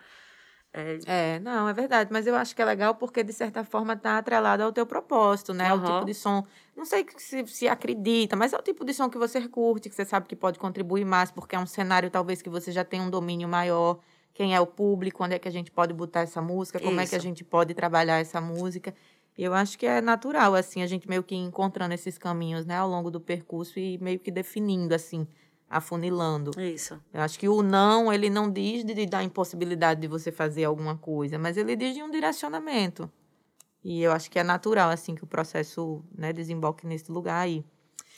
É... 0.73 0.99
é... 1.07 1.39
não, 1.41 1.69
é 1.69 1.73
verdade, 1.73 2.11
mas 2.13 2.27
eu 2.27 2.35
acho 2.35 2.57
que 2.57 2.63
é 2.63 2.65
legal 2.65 2.95
porque, 2.95 3.23
de 3.23 3.33
certa 3.33 3.63
forma, 3.63 3.93
está 3.93 4.19
atrelado 4.19 4.63
ao 4.63 4.73
teu 4.73 4.87
propósito, 4.87 5.53
né? 5.53 5.73
Uhum. 5.73 5.83
O 5.83 5.87
tipo 5.87 6.05
de 6.07 6.15
som. 6.15 6.45
Não 6.75 6.85
sei 6.85 7.07
se, 7.17 7.47
se 7.47 7.69
acredita, 7.69 8.35
mas 8.35 8.53
é 8.53 8.57
o 8.57 8.63
tipo 8.63 8.85
de 8.85 8.95
som 8.95 9.11
que 9.11 9.19
você 9.19 9.47
curte, 9.49 9.89
que 9.89 9.95
você 9.95 10.05
sabe 10.05 10.27
que 10.27 10.35
pode 10.35 10.59
contribuir 10.59 11.05
mais, 11.05 11.31
porque 11.31 11.55
é 11.55 11.59
um 11.59 11.67
cenário, 11.67 12.11
talvez, 12.11 12.41
que 12.41 12.49
você 12.49 12.73
já 12.73 12.85
tem 12.85 13.01
um 13.01 13.11
domínio 13.11 13.49
maior. 13.49 13.99
Quem 14.35 14.55
é 14.55 14.61
o 14.61 14.67
público, 14.67 15.23
onde 15.23 15.35
é 15.35 15.39
que 15.39 15.49
a 15.49 15.53
gente 15.53 15.71
pode 15.71 15.93
botar 15.93 16.21
essa 16.21 16.41
música, 16.41 16.81
como 16.81 16.93
Isso. 16.93 17.01
é 17.01 17.07
que 17.07 17.17
a 17.17 17.19
gente 17.19 17.45
pode 17.45 17.75
trabalhar 17.75 18.19
essa 18.19 18.41
música. 18.41 18.95
Eu 19.37 19.53
acho 19.55 19.79
que 19.79 19.87
é 19.87 20.01
natural, 20.01 20.55
assim, 20.55 20.83
a 20.83 20.87
gente 20.87 21.09
meio 21.09 21.23
que 21.23 21.35
encontrando 21.35 21.95
esses 21.95 22.17
caminhos, 22.17 22.65
né, 22.65 22.77
ao 22.77 22.89
longo 22.89 23.11
do 23.11 23.21
percurso 23.21 23.79
e 23.79 23.99
meio 23.99 24.19
que 24.19 24.31
definindo, 24.31 24.95
assim, 24.95 25.27
afunilando. 25.73 26.53
Isso. 26.61 27.01
Eu 27.13 27.23
acho 27.23 27.39
que 27.39 27.49
o 27.49 27.63
não, 27.63 28.13
ele 28.13 28.29
não 28.29 28.51
diz 28.51 28.85
de, 28.85 29.07
dar 29.07 29.25
impossibilidade 29.25 30.01
de 30.03 30.07
você 30.07 30.31
fazer 30.31 30.65
alguma 30.65 30.97
coisa, 30.97 31.39
mas 31.39 31.57
ele 31.57 31.75
diz 31.75 31.95
de 31.95 32.03
um 32.03 32.11
direcionamento. 32.11 33.11
E 33.83 34.03
eu 34.03 34.13
acho 34.13 34.31
que 34.31 34.39
é 34.39 34.45
natural, 34.45 34.91
assim, 34.91 35.15
que 35.15 35.25
o 35.25 35.27
processo 35.27 36.05
né, 36.17 36.33
desemboque 36.33 36.87
nesse 36.87 37.11
lugar 37.11 37.41
aí. 37.41 37.65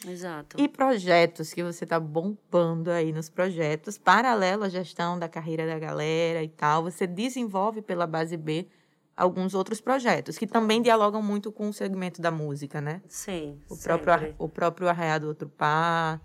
Exato. 0.07 0.61
E 0.61 0.69
projetos 0.69 1.55
que 1.55 1.63
você 1.63 1.85
está 1.85 1.99
bombando 1.99 2.91
aí 2.91 3.13
nos 3.13 3.31
projetos, 3.31 3.97
paralelo 3.97 4.65
à 4.65 4.69
gestão 4.69 5.19
da 5.19 5.29
carreira 5.29 5.67
da 5.67 5.79
galera 5.79 6.43
e 6.43 6.49
tal, 6.49 6.83
você 6.83 7.07
desenvolve 7.07 7.81
pela 7.81 8.07
base 8.07 8.37
B 8.37 8.67
alguns 9.17 9.55
outros 9.55 9.81
projetos 9.81 10.37
que 10.37 10.47
também 10.47 10.83
dialogam 10.83 11.23
muito 11.23 11.53
com 11.53 11.69
o 11.69 11.73
segmento 11.73 12.21
da 12.21 12.31
música, 12.31 12.81
né? 12.81 13.01
Sim. 13.09 13.61
O 13.71 13.77
próprio 13.77 14.35
o 14.39 14.49
próprio 14.49 14.89
Arraiado 14.89 15.29
Outro 15.29 15.49
Par. 15.49 16.21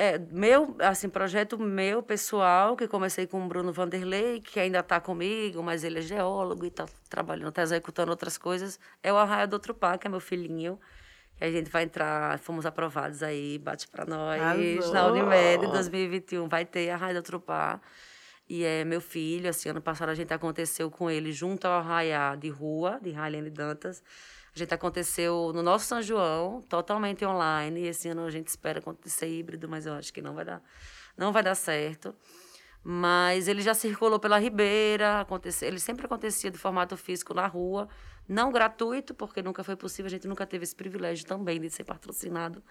É, 0.00 0.18
meu, 0.18 0.78
assim, 0.78 1.10
projeto 1.10 1.58
meu, 1.58 2.02
pessoal, 2.02 2.74
que 2.74 2.88
comecei 2.88 3.26
com 3.26 3.44
o 3.44 3.46
Bruno 3.46 3.70
Vanderlei, 3.70 4.40
que 4.40 4.58
ainda 4.58 4.78
está 4.78 4.98
comigo, 4.98 5.62
mas 5.62 5.84
ele 5.84 5.98
é 5.98 6.00
geólogo 6.00 6.64
e 6.64 6.68
está 6.68 6.86
trabalhando, 7.10 7.50
está 7.50 7.60
executando 7.60 8.10
outras 8.10 8.38
coisas, 8.38 8.80
é 9.02 9.12
o 9.12 9.18
Arraia 9.18 9.46
do 9.46 9.52
Outro 9.52 9.74
Par, 9.74 9.98
que 9.98 10.06
é 10.06 10.10
meu 10.10 10.18
filhinho. 10.18 10.80
Que 11.36 11.44
a 11.44 11.50
gente 11.50 11.70
vai 11.70 11.82
entrar, 11.82 12.38
fomos 12.38 12.64
aprovados 12.64 13.22
aí, 13.22 13.58
bate 13.58 13.86
para 13.88 14.06
nós, 14.06 14.40
Alô. 14.40 14.92
na 14.94 15.06
Unimed 15.08 15.66
2021, 15.70 16.48
vai 16.48 16.64
ter 16.64 16.88
Arraia 16.88 17.12
do 17.12 17.18
Outro 17.18 17.38
Par. 17.38 17.78
E 18.48 18.64
é 18.64 18.86
meu 18.86 19.02
filho, 19.02 19.50
assim, 19.50 19.68
ano 19.68 19.82
passado 19.82 20.08
a 20.08 20.14
gente 20.14 20.32
aconteceu 20.32 20.90
com 20.90 21.10
ele 21.10 21.30
junto 21.30 21.66
ao 21.66 21.74
Arraia 21.74 22.34
de 22.36 22.48
Rua, 22.48 22.98
de 23.02 23.10
Railene 23.10 23.50
Dantas, 23.50 24.02
a 24.54 24.58
gente 24.58 24.74
aconteceu 24.74 25.52
no 25.54 25.62
nosso 25.62 25.86
São 25.86 26.02
João, 26.02 26.60
totalmente 26.62 27.24
online. 27.24 27.82
E 27.82 27.86
esse 27.86 28.08
ano 28.08 28.24
a 28.24 28.30
gente 28.30 28.48
espera 28.48 28.80
acontecer 28.80 29.28
híbrido, 29.28 29.68
mas 29.68 29.86
eu 29.86 29.94
acho 29.94 30.12
que 30.12 30.20
não 30.20 30.34
vai 30.34 30.44
dar, 30.44 30.62
não 31.16 31.32
vai 31.32 31.42
dar 31.42 31.54
certo. 31.54 32.14
Mas 32.82 33.46
ele 33.46 33.60
já 33.60 33.74
circulou 33.74 34.18
pela 34.18 34.38
Ribeira, 34.38 35.20
aconteceu, 35.20 35.68
ele 35.68 35.78
sempre 35.78 36.06
acontecia 36.06 36.50
de 36.50 36.56
formato 36.56 36.96
físico 36.96 37.34
na 37.34 37.46
rua, 37.46 37.88
não 38.26 38.50
gratuito, 38.50 39.12
porque 39.14 39.42
nunca 39.42 39.62
foi 39.62 39.76
possível, 39.76 40.06
a 40.06 40.10
gente 40.10 40.26
nunca 40.26 40.46
teve 40.46 40.64
esse 40.64 40.74
privilégio 40.74 41.26
também 41.26 41.60
de 41.60 41.68
ser 41.68 41.84
patrocinado. 41.84 42.62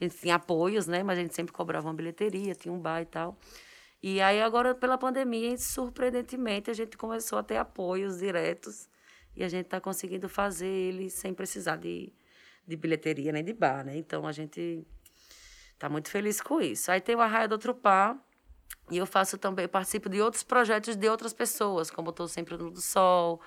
A 0.00 0.04
gente 0.04 0.16
tinha 0.16 0.36
apoios, 0.36 0.86
né? 0.86 1.02
Mas 1.02 1.18
a 1.18 1.22
gente 1.22 1.34
sempre 1.34 1.52
cobrava 1.52 1.86
uma 1.86 1.94
bilheteria, 1.94 2.54
tinha 2.54 2.72
um 2.72 2.80
bar 2.80 3.02
e 3.02 3.06
tal. 3.06 3.36
E 4.02 4.20
aí 4.20 4.40
agora 4.40 4.74
pela 4.74 4.96
pandemia, 4.96 5.56
surpreendentemente, 5.58 6.70
a 6.70 6.74
gente 6.74 6.96
começou 6.96 7.38
a 7.38 7.42
ter 7.42 7.56
apoios 7.56 8.18
diretos 8.18 8.88
e 9.38 9.44
a 9.44 9.48
gente 9.48 9.66
está 9.66 9.80
conseguindo 9.80 10.28
fazer 10.28 10.66
ele 10.66 11.08
sem 11.08 11.32
precisar 11.32 11.76
de, 11.76 12.12
de 12.66 12.76
bilheteria 12.76 13.30
nem 13.30 13.44
de 13.44 13.52
bar, 13.52 13.84
né? 13.84 13.96
Então 13.96 14.26
a 14.26 14.32
gente 14.32 14.84
está 15.74 15.88
muito 15.88 16.10
feliz 16.10 16.40
com 16.40 16.60
isso. 16.60 16.90
Aí 16.90 17.00
tem 17.00 17.14
o 17.14 17.20
Arraia 17.20 17.46
do 17.46 17.56
Par, 17.72 18.18
e 18.90 18.96
eu 18.96 19.06
faço 19.06 19.38
também, 19.38 19.68
participo 19.68 20.08
de 20.08 20.20
outros 20.20 20.42
projetos 20.42 20.96
de 20.96 21.08
outras 21.08 21.32
pessoas, 21.32 21.88
como 21.88 22.10
estou 22.10 22.26
sempre 22.26 22.56
no 22.56 22.68
do 22.68 22.80
Sol. 22.80 23.40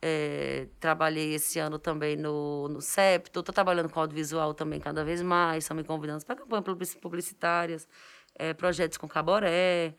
É, 0.00 0.68
trabalhei 0.80 1.34
esse 1.34 1.58
ano 1.58 1.78
também 1.78 2.16
no, 2.16 2.68
no 2.68 2.80
Septo, 2.80 3.40
estou 3.40 3.52
trabalhando 3.52 3.90
com 3.90 4.00
audiovisual 4.00 4.54
também 4.54 4.80
cada 4.80 5.04
vez 5.04 5.20
mais, 5.20 5.64
estão 5.64 5.76
me 5.76 5.84
convidando 5.84 6.24
para 6.24 6.36
campanhas 6.36 6.94
publicitárias, 6.94 7.86
é, 8.34 8.54
projetos 8.54 8.96
com 8.96 9.06
caboré. 9.06 9.94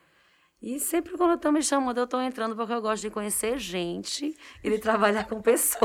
E 0.62 0.78
sempre 0.80 1.16
quando 1.18 1.36
estão 1.36 1.51
me 1.54 1.62
chamando, 1.63 2.00
eu 2.00 2.04
estou 2.04 2.22
entrando 2.22 2.54
porque 2.56 2.74
eu 2.74 2.82
gosto 2.82 3.01
de 3.04 3.10
conhecer 3.10 3.58
gente 3.58 4.36
e 4.62 4.70
de 4.70 4.78
trabalhar 4.78 5.25
com 5.25 5.42
pessoas. 5.42 5.80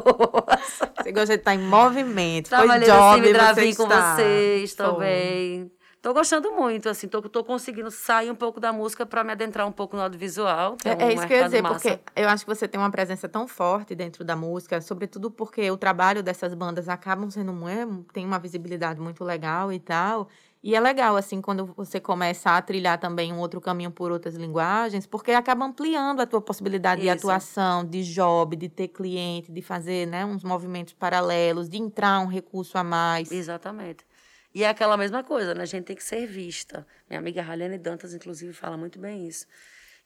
Você 1.01 1.13
gosta 1.13 1.35
de 1.35 1.41
estar 1.41 1.55
em 1.55 1.59
movimento. 1.61 2.49
Trabalhei 2.49 2.89
Foi 2.89 2.97
no 2.97 3.03
job, 3.21 3.33
Dravin 3.33 3.73
você 3.73 3.77
com 3.77 3.83
está. 3.85 4.17
vocês 4.17 4.75
também. 4.75 5.71
Tô 6.03 6.13
gostando 6.13 6.51
muito, 6.53 6.87
assim, 6.89 7.09
tô, 7.09 7.23
tô 7.23 7.43
conseguindo 7.43 7.91
sair 7.91 8.31
um 8.31 8.35
pouco 8.35 8.61
da 8.61 8.73
música 8.75 9.07
para 9.07 9.25
me 9.25 9.33
adentrar 9.33 9.67
um 9.67 9.73
pouco 9.73 9.97
no 9.97 10.03
audiovisual. 10.03 10.77
É, 10.85 10.91
É, 10.91 10.93
é 10.93 11.07
um 11.07 11.11
isso 11.13 11.27
que 11.27 11.33
eu 11.33 11.39
ia 11.39 11.45
dizer, 11.45 11.63
massa. 11.63 11.75
porque 11.97 12.01
eu 12.21 12.29
acho 12.29 12.45
que 12.45 12.55
você 12.55 12.69
tem 12.69 12.79
uma 12.79 12.91
presença 12.91 13.27
tão 13.27 13.49
forte 13.49 13.95
dentro 13.95 14.23
da 14.23 14.37
música, 14.37 14.81
sobretudo 14.83 15.31
porque 15.31 15.71
o 15.71 15.79
trabalho 15.79 16.23
dessas 16.23 16.53
bandas 16.53 16.91
acabam 16.91 17.31
sendo 17.31 17.55
mu- 17.55 18.05
tem 18.13 18.27
uma 18.27 18.39
visibilidade 18.39 19.01
muito 19.01 19.25
legal 19.25 19.73
e 19.73 19.79
tal. 19.79 20.29
E 20.67 20.75
é 20.75 20.81
legal, 20.81 21.15
assim, 21.15 21.43
quando 21.43 21.67
você 21.77 22.01
começa 22.01 22.57
a 22.57 22.63
trilhar 22.63 22.99
também 22.99 23.31
um 23.31 23.39
outro 23.39 23.61
caminho 23.61 23.91
por 23.91 24.11
outras 24.11 24.35
linguagens, 24.35 25.07
porque 25.07 25.31
acaba 25.33 25.67
ampliando 25.67 26.21
a 26.21 26.27
tua 26.27 26.41
possibilidade 26.41 27.03
de 27.03 27.07
Isso. 27.07 27.19
atuação, 27.19 27.85
de 27.85 28.03
job, 28.03 28.57
de 28.57 28.71
ter 28.71 28.89
cliente, 28.89 29.53
de 29.53 29.61
fazer 29.61 30.07
né, 30.07 30.25
uns 30.25 30.43
movimentos 30.43 30.95
paralelos, 30.95 31.69
de 31.69 31.77
entrar 31.77 32.19
um 32.21 32.27
recurso 32.27 32.79
a 32.79 32.83
mais. 32.83 33.31
Exatamente. 33.31 34.07
E 34.55 34.65
é 34.65 34.69
aquela 34.71 34.97
mesma 34.97 35.23
coisa, 35.23 35.53
né? 35.53 35.65
A 35.65 35.67
gente 35.67 35.85
tem 35.85 35.97
que 35.97 36.03
ser 36.03 36.27
vista. 36.27 36.87
Minha 37.11 37.21
amiga 37.21 37.43
Raliane 37.43 37.77
Dantas, 37.77 38.15
inclusive, 38.15 38.55
fala 38.55 38.79
muito 38.79 38.99
bem 38.99 39.29
isso. 39.29 39.47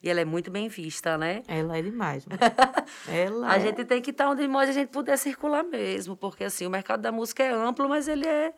E 0.03 0.09
ela 0.09 0.19
é 0.19 0.25
muito 0.25 0.51
bem 0.51 0.67
vista, 0.67 1.17
né? 1.17 1.41
Ela 1.47 1.77
é 1.77 1.81
demais. 1.81 2.25
mano. 2.25 2.37
Ela 3.07 3.49
A 3.49 3.55
é. 3.55 3.59
gente 3.61 3.85
tem 3.85 4.01
que 4.01 4.11
estar 4.11 4.29
onde 4.29 4.45
mais 4.45 4.69
a 4.69 4.73
gente 4.73 4.89
puder 4.89 5.17
circular 5.17 5.63
mesmo, 5.63 6.17
porque 6.17 6.43
assim, 6.43 6.67
o 6.67 6.69
mercado 6.69 6.99
da 6.99 7.13
música 7.13 7.43
é 7.43 7.49
amplo, 7.53 7.87
mas 7.87 8.09
ele 8.09 8.27
é 8.27 8.53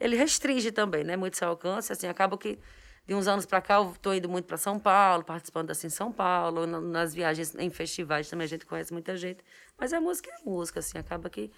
ele 0.00 0.16
restringe 0.16 0.72
também, 0.72 1.04
né? 1.04 1.16
Muito 1.16 1.36
seu 1.36 1.48
alcance, 1.48 1.92
assim, 1.92 2.08
acaba 2.08 2.36
que 2.38 2.58
de 3.06 3.14
uns 3.14 3.26
anos 3.28 3.44
para 3.46 3.60
cá 3.60 3.74
eu 3.76 3.94
tô 4.00 4.12
indo 4.14 4.28
muito 4.28 4.46
para 4.46 4.56
São 4.56 4.78
Paulo, 4.78 5.24
participando 5.24 5.70
assim 5.70 5.88
em 5.88 5.90
São 5.90 6.10
Paulo, 6.12 6.66
na- 6.66 6.80
nas 6.80 7.12
viagens 7.14 7.54
em 7.56 7.68
festivais 7.70 8.28
também 8.28 8.44
a 8.44 8.48
gente 8.48 8.64
conhece 8.66 8.92
muita 8.92 9.16
gente, 9.16 9.44
mas 9.78 9.92
a 9.92 10.00
música 10.00 10.30
é 10.30 10.44
música, 10.48 10.78
assim, 10.80 10.96
acaba 10.98 11.28
que 11.28 11.50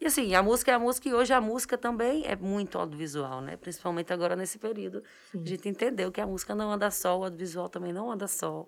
e 0.00 0.06
assim, 0.06 0.34
a 0.34 0.42
música 0.42 0.72
é 0.72 0.74
a 0.74 0.78
música 0.80 1.08
e 1.08 1.14
hoje 1.14 1.32
a 1.32 1.40
música 1.40 1.78
também 1.78 2.26
é 2.26 2.34
muito 2.34 2.76
audiovisual, 2.76 3.40
né? 3.40 3.56
Principalmente 3.56 4.12
agora 4.12 4.34
nesse 4.34 4.58
período. 4.58 5.04
A 5.32 5.48
gente 5.48 5.68
entendeu 5.68 6.10
que 6.10 6.20
a 6.20 6.26
música 6.26 6.56
não 6.56 6.72
anda 6.72 6.90
só, 6.90 7.16
o 7.20 7.22
audiovisual 7.24 7.68
também 7.68 7.92
não 7.92 8.10
anda 8.10 8.26
só. 8.26 8.66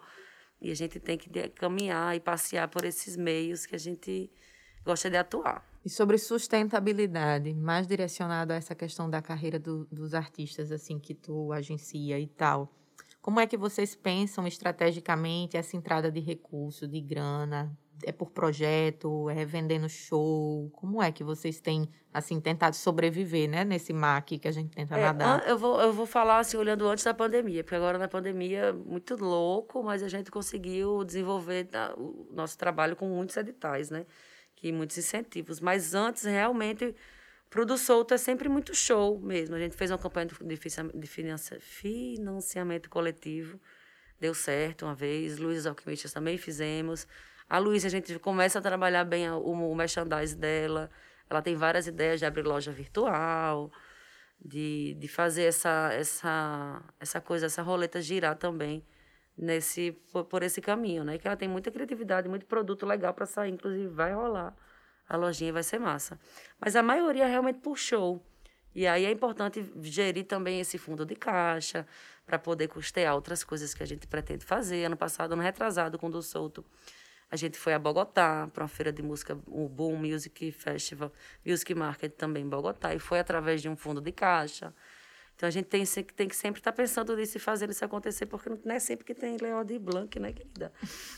E 0.60 0.70
a 0.70 0.74
gente 0.74 1.00
tem 1.00 1.18
que 1.18 1.28
caminhar 1.50 2.14
e 2.14 2.20
passear 2.20 2.68
por 2.68 2.84
esses 2.84 3.16
meios 3.16 3.66
que 3.66 3.74
a 3.74 3.78
gente 3.78 4.30
gosta 4.84 5.10
de 5.10 5.16
atuar. 5.16 5.64
E 5.84 5.90
sobre 5.90 6.16
sustentabilidade, 6.18 7.52
mais 7.54 7.86
direcionado 7.86 8.52
a 8.52 8.56
essa 8.56 8.74
questão 8.74 9.08
da 9.08 9.20
carreira 9.20 9.58
do- 9.58 9.86
dos 9.90 10.14
artistas, 10.14 10.72
assim, 10.72 10.98
que 10.98 11.14
tu 11.14 11.52
agencia 11.52 12.18
e 12.18 12.26
tal. 12.26 12.72
Como 13.20 13.40
é 13.40 13.46
que 13.46 13.56
vocês 13.56 13.94
pensam 13.94 14.46
estrategicamente 14.46 15.56
essa 15.56 15.76
entrada 15.76 16.10
de 16.10 16.20
recurso, 16.20 16.86
de 16.86 17.00
grana? 17.00 17.76
É 18.04 18.12
por 18.12 18.30
projeto? 18.30 19.30
É 19.30 19.44
vendendo 19.46 19.88
show? 19.88 20.68
Como 20.74 21.02
é 21.02 21.10
que 21.12 21.22
vocês 21.24 21.60
têm, 21.60 21.88
assim, 22.12 22.40
tentado 22.40 22.74
sobreviver, 22.76 23.48
né? 23.48 23.64
Nesse 23.64 23.92
mar 23.92 24.20
que 24.22 24.40
a 24.46 24.50
gente 24.52 24.70
tenta 24.74 24.98
É, 24.98 25.02
nadar. 25.04 25.48
eu, 25.48 25.56
vou, 25.56 25.80
eu 25.80 25.92
vou 25.92 26.04
falar 26.04 26.38
assim, 26.40 26.56
olhando 26.56 26.86
antes 26.88 27.04
da 27.04 27.14
pandemia, 27.14 27.62
porque 27.62 27.76
agora 27.76 27.96
na 27.96 28.08
pandemia, 28.08 28.72
muito 28.72 29.16
louco, 29.16 29.82
mas 29.82 30.02
a 30.02 30.08
gente 30.08 30.30
conseguiu 30.30 31.02
desenvolver 31.04 31.64
tá, 31.64 31.94
o 31.96 32.26
nosso 32.32 32.58
trabalho 32.58 32.94
com 32.96 33.08
muitos 33.08 33.36
editais, 33.36 33.88
né? 33.90 34.04
Muitos 34.72 34.98
incentivos. 34.98 35.60
Mas 35.60 35.94
antes, 35.94 36.24
realmente, 36.24 36.94
pro 37.50 37.64
do 37.64 37.78
Solto 37.78 38.14
é 38.14 38.18
sempre 38.18 38.48
muito 38.48 38.74
show 38.74 39.18
mesmo. 39.20 39.54
A 39.56 39.58
gente 39.58 39.76
fez 39.76 39.90
uma 39.90 39.98
campanha 39.98 40.26
de, 40.26 40.56
financiamento 41.60 42.90
coletivo, 42.90 43.60
deu 44.20 44.34
certo 44.34 44.84
uma 44.84 44.94
vez. 44.94 45.38
Luiz 45.38 45.66
Alquimistas 45.66 46.12
também 46.12 46.38
fizemos. 46.38 47.06
A 47.48 47.58
Luísa, 47.58 47.88
a 47.88 47.90
gente 47.90 48.18
começa 48.18 48.58
a 48.58 48.62
trabalhar 48.62 49.04
bem 49.04 49.30
o, 49.30 49.38
o 49.38 49.74
merchandise 49.74 50.36
dela. 50.36 50.90
Ela 51.28 51.42
tem 51.42 51.54
várias 51.56 51.86
ideias 51.86 52.20
de 52.20 52.26
abrir 52.26 52.42
loja 52.42 52.72
virtual 52.72 53.70
de, 54.44 54.94
de 54.98 55.08
fazer 55.08 55.44
essa, 55.44 55.90
essa, 55.92 56.82
essa 57.00 57.20
coisa, 57.20 57.46
essa 57.46 57.62
roleta 57.62 58.00
girar 58.00 58.36
também 58.36 58.84
nesse 59.36 59.92
por, 60.12 60.24
por 60.24 60.42
esse 60.42 60.60
caminho, 60.60 61.04
né? 61.04 61.18
Que 61.18 61.26
ela 61.26 61.36
tem 61.36 61.48
muita 61.48 61.70
criatividade, 61.70 62.28
muito 62.28 62.46
produto 62.46 62.86
legal 62.86 63.14
para 63.14 63.26
sair, 63.26 63.52
inclusive 63.52 63.88
vai 63.88 64.12
rolar 64.12 64.54
a 65.08 65.16
lojinha 65.16 65.52
vai 65.52 65.62
ser 65.62 65.78
massa. 65.78 66.18
Mas 66.58 66.76
a 66.76 66.82
maioria 66.82 67.26
realmente 67.26 67.60
show. 67.76 68.24
E 68.74 68.86
aí 68.86 69.04
é 69.04 69.10
importante 69.10 69.64
gerir 69.82 70.26
também 70.26 70.60
esse 70.60 70.78
fundo 70.78 71.06
de 71.06 71.14
caixa 71.14 71.86
para 72.26 72.38
poder 72.38 72.68
custear 72.68 73.14
outras 73.14 73.44
coisas 73.44 73.72
que 73.72 73.82
a 73.82 73.86
gente 73.86 74.06
pretende 74.06 74.44
fazer. 74.44 74.84
Ano 74.84 74.96
passado, 74.96 75.32
ano 75.32 75.42
retrasado, 75.42 75.98
com 75.98 76.08
o 76.08 76.22
Solto, 76.22 76.64
a 77.30 77.36
gente 77.36 77.56
foi 77.56 77.72
a 77.72 77.78
Bogotá 77.78 78.48
para 78.52 78.64
uma 78.64 78.68
feira 78.68 78.92
de 78.92 79.02
música, 79.02 79.38
o 79.46 79.68
Boom 79.68 79.96
Music 79.96 80.50
Festival, 80.50 81.12
Music 81.46 81.72
Market 81.72 82.14
também 82.14 82.44
em 82.44 82.48
Bogotá, 82.48 82.94
e 82.94 82.98
foi 82.98 83.20
através 83.20 83.62
de 83.62 83.68
um 83.68 83.76
fundo 83.76 84.00
de 84.00 84.10
caixa. 84.10 84.74
Então 85.36 85.48
a 85.48 85.50
gente 85.50 85.66
tem, 85.66 85.84
tem 86.16 86.28
que 86.28 86.36
sempre 86.36 86.60
estar 86.60 86.72
pensando 86.72 87.16
nisso 87.16 87.36
e 87.36 87.40
fazendo 87.40 87.70
isso 87.70 87.84
acontecer, 87.84 88.26
porque 88.26 88.48
não, 88.48 88.74
é 88.74 88.78
sempre 88.78 89.04
que 89.04 89.14
tem 89.14 89.36
Leão 89.36 89.64
de 89.64 89.78
Blanc, 89.78 90.18
né, 90.20 90.32
querida? 90.32 90.72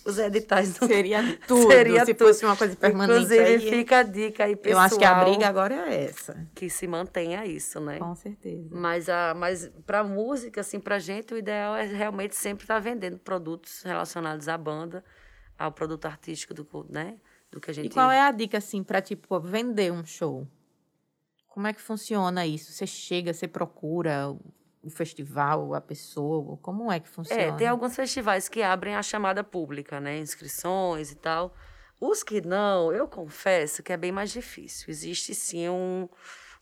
Os 0.05 0.19
editais 0.19 0.79
não. 0.81 0.89
Seria 0.89 1.21
tudo, 1.47 1.71
Seria 1.71 2.05
se 2.05 2.15
tudo. 2.15 2.29
fosse 2.29 2.45
uma 2.45 2.57
coisa 2.57 2.75
permanente. 2.75 3.25
Inclusive, 3.25 3.45
aí, 3.45 3.61
fica 3.61 3.99
a 3.99 4.03
dica 4.03 4.45
aí, 4.45 4.53
eu 4.53 4.57
pessoal. 4.57 4.85
acho 4.85 4.99
que 4.99 5.05
a 5.05 5.23
briga 5.23 5.47
agora 5.47 5.75
é 5.75 6.05
essa. 6.05 6.49
Que 6.55 6.71
se 6.71 6.87
mantenha 6.87 7.45
isso, 7.45 7.79
né? 7.79 7.99
Com 7.99 8.15
certeza. 8.15 8.69
Mas, 8.71 9.09
a, 9.11 9.35
mas 9.35 9.71
para 9.87 10.03
música, 10.03 10.63
assim, 10.63 10.81
para 10.81 10.99
gente, 10.99 11.35
o 11.35 11.37
ideal 11.37 11.77
é 11.77 11.85
realmente 11.85 12.35
sempre 12.35 12.65
estar 12.65 12.79
vendendo 12.79 13.19
produtos 13.19 13.83
relacionados 13.83 14.49
à 14.49 14.57
banda, 14.57 15.05
ao 15.59 15.71
produto 15.71 16.07
artístico 16.07 16.55
do, 16.55 16.67
né? 16.89 17.19
do 17.51 17.61
que 17.61 17.71
a 17.71 17.75
gente... 17.75 17.87
E 17.87 17.91
qual 17.91 18.11
é 18.11 18.21
a 18.21 18.31
dica, 18.31 18.59
assim, 18.59 18.83
para, 18.83 19.01
tipo, 19.01 19.39
vender 19.41 19.93
um 19.93 20.05
show? 20.05 20.47
Como 21.57 21.67
é 21.67 21.73
que 21.73 21.81
funciona 21.81 22.47
isso? 22.47 22.71
Você 22.71 22.87
chega, 22.87 23.33
você 23.33 23.49
procura 23.49 24.29
o- 24.29 24.91
festival, 24.91 25.73
a 25.73 25.81
pessoa? 25.81 26.59
Como 26.59 26.93
é 26.93 27.01
que 27.01 27.09
funciona? 27.09 27.43
É, 27.43 27.51
tem 27.53 27.67
alguns 27.67 27.97
festivais 27.97 28.47
que 28.47 28.63
abrem 28.63 28.95
a 28.95 29.03
chamada 29.03 29.43
pública, 29.43 29.99
né? 29.99 30.19
Inscrições 30.19 31.11
e 31.11 31.15
tal. 31.15 31.55
Os 31.99 32.23
que 32.23 32.43
não, 32.43 32.93
eu 32.93 33.09
confesso 33.09 33.83
que 33.83 33.91
é 33.91 33.97
bem 33.97 34.13
mais 34.13 34.31
difícil. 34.33 34.85
Existe 34.91 35.35
sim 35.35 35.67
um, 35.71 36.07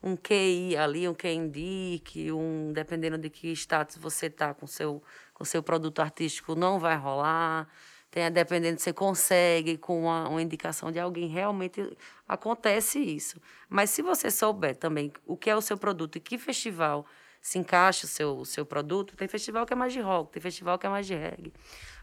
um 0.01 0.15
QI 0.17 0.77
ali, 0.77 1.09
um 1.09 1.13
QI 1.15 1.99
que 2.05 2.31
um, 2.31 2.73
dependendo 2.73 3.19
de 3.19 3.29
que 3.29 3.51
status 3.51 3.97
você 3.97 4.31
tá 4.31 4.55
com 4.55 4.65
seu 4.69 5.03
com 5.35 5.45
seu 5.45 5.61
produto 5.61 5.99
artístico, 5.99 6.55
não 6.55 6.79
vai 6.79 6.97
rolar. 6.97 7.69
Tem, 8.15 8.31
dependendo 8.31 8.79
se 8.79 8.85
você 8.85 8.93
consegue, 8.93 9.77
com 9.77 10.03
uma, 10.03 10.29
uma 10.29 10.41
indicação 10.41 10.93
de 10.93 11.01
alguém, 11.01 11.27
realmente 11.27 11.99
acontece 12.29 13.01
isso. 13.01 13.41
Mas 13.69 13.91
se 13.91 14.03
você 14.03 14.31
souber 14.31 14.77
também 14.77 15.13
o 15.27 15.37
que 15.37 15.51
é 15.51 15.57
o 15.57 15.61
seu 15.61 15.77
produto 15.77 16.15
e 16.15 16.21
que 16.21 16.39
festival 16.39 17.05
se 17.43 17.59
encaixa 17.59 18.07
o 18.07 18.09
seu, 18.09 18.45
seu 18.45 18.65
produto, 18.65 19.17
tem 19.17 19.27
festival 19.27 19.67
que 19.67 19.73
é 19.73 19.77
mais 19.77 19.93
de 19.93 20.01
rock, 20.01 20.31
tem 20.31 20.41
festival 20.41 20.79
que 20.79 20.87
é 20.87 20.89
mais 20.89 21.09
de 21.09 21.15
reggae, 21.17 21.53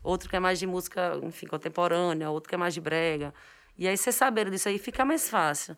outro 0.04 0.30
que 0.30 0.36
é 0.36 0.40
mais 0.42 0.60
de 0.60 0.68
música, 0.68 1.18
enfim, 1.24 1.48
contemporânea, 1.48 2.30
outro 2.30 2.50
que 2.50 2.56
é 2.56 2.58
mais 2.58 2.74
de 2.74 2.82
brega. 2.82 3.34
E 3.78 3.88
aí, 3.88 3.96
você 3.96 4.12
sabendo 4.12 4.52
disso 4.52 4.68
aí, 4.68 4.78
fica 4.78 5.06
mais 5.06 5.30
fácil. 5.30 5.78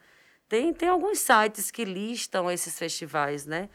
Tem, 0.49 0.73
tem 0.73 0.89
alguns 0.89 1.19
sites 1.19 1.69
que 1.69 1.85
listam 1.85 2.49
esses 2.49 2.75
festivais, 2.79 3.45
né? 3.45 3.69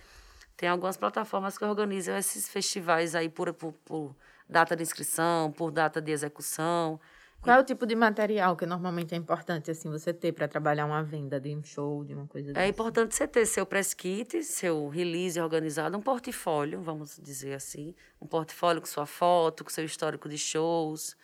Tem 0.57 0.69
algumas 0.69 0.97
plataformas 0.97 1.57
que 1.57 1.65
organizam 1.65 2.17
esses 2.17 2.49
festivais 2.49 3.15
aí 3.15 3.29
por, 3.29 3.55
por, 3.55 3.73
por 3.85 4.17
data 4.49 4.75
de 4.75 4.83
inscrição, 4.83 5.53
por 5.53 5.71
data 5.71 6.01
de 6.01 6.11
execução. 6.11 7.01
Qual 7.41 7.57
é 7.57 7.61
o 7.61 7.65
tipo 7.65 7.87
de 7.87 7.95
material 7.95 8.57
que 8.57 8.67
normalmente 8.67 9.15
é 9.15 9.17
importante, 9.17 9.71
assim, 9.71 9.89
você 9.89 10.13
ter 10.13 10.33
para 10.33 10.49
trabalhar 10.49 10.87
uma 10.87 11.05
venda 11.05 11.41
de 11.41 11.55
um 11.55 11.63
show, 11.63 12.05
de 12.05 12.13
uma 12.13 12.27
coisa 12.27 12.53
É 12.59 12.67
importante 12.67 13.15
você 13.15 13.29
ter 13.29 13.47
seu 13.47 13.65
press 13.65 13.95
kit, 13.95 14.43
seu 14.43 14.89
release 14.89 15.41
organizado, 15.41 15.97
um 15.97 16.03
portfólio, 16.03 16.83
vamos 16.83 17.17
dizer 17.23 17.55
assim. 17.55 17.95
Um 18.21 18.27
portfólio 18.27 18.81
com 18.81 18.89
sua 18.89 19.07
foto, 19.07 19.63
com 19.63 19.71
seu 19.71 19.85
histórico 19.85 20.29
de 20.29 20.37
shows. 20.37 21.17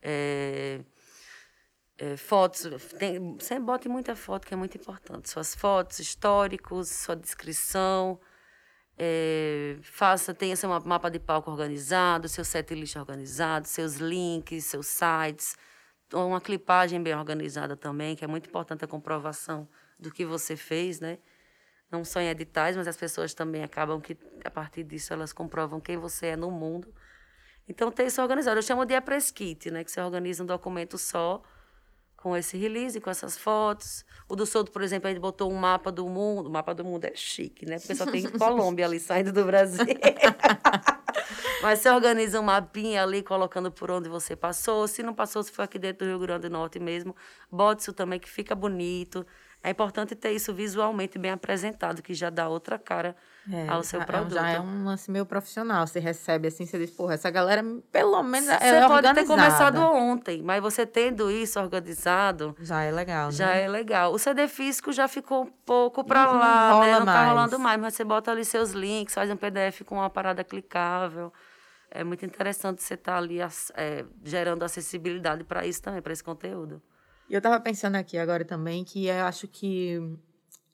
É, 0.00 0.80
é, 1.98 2.16
fotos, 2.16 2.62
tem, 2.98 3.36
sempre 3.40 3.64
bote 3.64 3.86
muita 3.86 4.16
foto, 4.16 4.46
que 4.46 4.54
é 4.54 4.56
muito 4.56 4.78
importante. 4.78 5.28
Suas 5.28 5.54
fotos, 5.54 5.98
históricos, 5.98 6.88
sua 6.88 7.14
descrição. 7.14 8.18
É, 9.02 9.78
faça, 9.80 10.34
tenha 10.34 10.54
seu 10.54 10.68
ma- 10.68 10.80
mapa 10.80 11.10
de 11.10 11.18
palco 11.18 11.50
organizado, 11.50 12.28
seu 12.28 12.44
setlist 12.44 12.96
organizado, 12.96 13.66
seus 13.66 13.94
links, 13.94 14.66
seus 14.66 14.88
sites, 14.88 15.56
uma 16.12 16.38
clipagem 16.38 17.02
bem 17.02 17.14
organizada 17.14 17.74
também, 17.74 18.14
que 18.14 18.22
é 18.22 18.28
muito 18.28 18.50
importante 18.50 18.84
a 18.84 18.88
comprovação 18.88 19.66
do 19.98 20.10
que 20.10 20.26
você 20.26 20.54
fez, 20.54 21.00
né? 21.00 21.18
Não 21.90 22.04
só 22.04 22.20
em 22.20 22.28
editais, 22.28 22.76
mas 22.76 22.86
as 22.86 22.96
pessoas 22.96 23.32
também 23.32 23.62
acabam 23.62 24.02
que, 24.02 24.18
a 24.44 24.50
partir 24.50 24.84
disso, 24.84 25.14
elas 25.14 25.32
comprovam 25.32 25.80
quem 25.80 25.96
você 25.96 26.26
é 26.26 26.36
no 26.36 26.50
mundo. 26.50 26.92
Então, 27.66 27.90
ter 27.90 28.06
isso 28.06 28.20
organizado. 28.20 28.58
Eu 28.58 28.62
chamo 28.62 28.84
de 28.84 29.00
press 29.00 29.30
kit, 29.30 29.70
né? 29.70 29.82
Que 29.82 29.90
você 29.90 30.00
organiza 30.02 30.42
um 30.42 30.46
documento 30.46 30.98
só, 30.98 31.42
com 32.22 32.36
esse 32.36 32.56
release, 32.56 33.00
com 33.00 33.10
essas 33.10 33.36
fotos. 33.36 34.04
O 34.28 34.36
do 34.36 34.44
Solto, 34.44 34.70
por 34.70 34.82
exemplo, 34.82 35.08
a 35.08 35.10
gente 35.10 35.20
botou 35.20 35.50
um 35.50 35.56
mapa 35.56 35.90
do 35.90 36.06
mundo. 36.06 36.48
O 36.48 36.50
mapa 36.50 36.74
do 36.74 36.84
mundo 36.84 37.06
é 37.06 37.12
chique, 37.14 37.64
né? 37.64 37.78
Porque 37.78 37.94
só 37.94 38.04
tem 38.04 38.22
Colômbia 38.38 38.84
ali 38.84 39.00
saindo 39.00 39.32
do 39.32 39.44
Brasil. 39.44 39.84
Mas 41.62 41.78
você 41.78 41.88
organiza 41.90 42.38
um 42.38 42.42
mapinha 42.42 43.02
ali, 43.02 43.22
colocando 43.22 43.72
por 43.72 43.90
onde 43.90 44.08
você 44.08 44.36
passou. 44.36 44.86
Se 44.86 45.02
não 45.02 45.14
passou, 45.14 45.42
se 45.42 45.50
for 45.50 45.62
aqui 45.62 45.78
dentro 45.78 46.06
do 46.06 46.10
Rio 46.10 46.18
Grande 46.18 46.48
do 46.48 46.52
Norte 46.52 46.78
mesmo, 46.78 47.16
bote 47.50 47.82
isso 47.82 47.92
também, 47.92 48.20
que 48.20 48.28
fica 48.28 48.54
bonito. 48.54 49.26
É 49.62 49.70
importante 49.70 50.14
ter 50.14 50.32
isso 50.32 50.54
visualmente 50.54 51.18
bem 51.18 51.30
apresentado, 51.30 52.02
que 52.02 52.14
já 52.14 52.30
dá 52.30 52.48
outra 52.48 52.78
cara 52.78 53.16
é, 53.50 53.68
ao 53.68 53.82
seu 53.82 54.04
produto. 54.04 54.34
Já 54.34 54.50
é 54.50 54.60
um 54.60 54.84
lance 54.84 55.10
meio 55.10 55.24
profissional. 55.24 55.86
Você 55.86 55.98
recebe 55.98 56.48
assim, 56.48 56.66
você 56.66 56.78
diz, 56.78 56.90
porra, 56.90 57.14
essa 57.14 57.30
galera, 57.30 57.62
pelo 57.90 58.22
menos, 58.22 58.48
é 58.48 58.58
Você 58.58 58.86
pode 58.86 59.06
organizada. 59.06 59.14
ter 59.14 59.26
começado 59.26 59.80
ontem, 59.80 60.42
mas 60.42 60.60
você 60.60 60.84
tendo 60.84 61.30
isso 61.30 61.58
organizado... 61.58 62.54
Já 62.60 62.82
é 62.82 62.90
legal, 62.90 63.30
Já 63.30 63.46
né? 63.46 63.62
é 63.62 63.68
legal. 63.68 64.12
O 64.12 64.18
CD 64.18 64.48
físico 64.48 64.92
já 64.92 65.08
ficou 65.08 65.44
um 65.44 65.52
pouco 65.64 66.04
para 66.04 66.30
lá, 66.30 66.72
rola 66.72 66.86
né? 66.86 66.98
Não 66.98 67.06
mais. 67.06 67.18
tá 67.18 67.28
rolando 67.28 67.58
mais, 67.58 67.80
mas 67.80 67.94
você 67.94 68.04
bota 68.04 68.30
ali 68.30 68.44
seus 68.44 68.72
links, 68.72 69.14
faz 69.14 69.30
um 69.30 69.36
PDF 69.36 69.82
com 69.84 69.96
uma 69.96 70.10
parada 70.10 70.44
clicável. 70.44 71.32
É 71.90 72.04
muito 72.04 72.24
interessante 72.24 72.82
você 72.82 72.94
estar 72.94 73.12
tá 73.12 73.18
ali 73.18 73.40
é, 73.40 74.04
gerando 74.22 74.62
acessibilidade 74.62 75.42
para 75.44 75.66
isso 75.66 75.82
também, 75.82 76.00
para 76.00 76.12
esse 76.12 76.22
conteúdo. 76.22 76.80
E 77.28 77.34
eu 77.34 77.38
estava 77.38 77.60
pensando 77.60 77.96
aqui 77.96 78.18
agora 78.18 78.44
também 78.44 78.84
que 78.84 79.06
eu 79.06 79.24
acho 79.24 79.46
que 79.48 80.00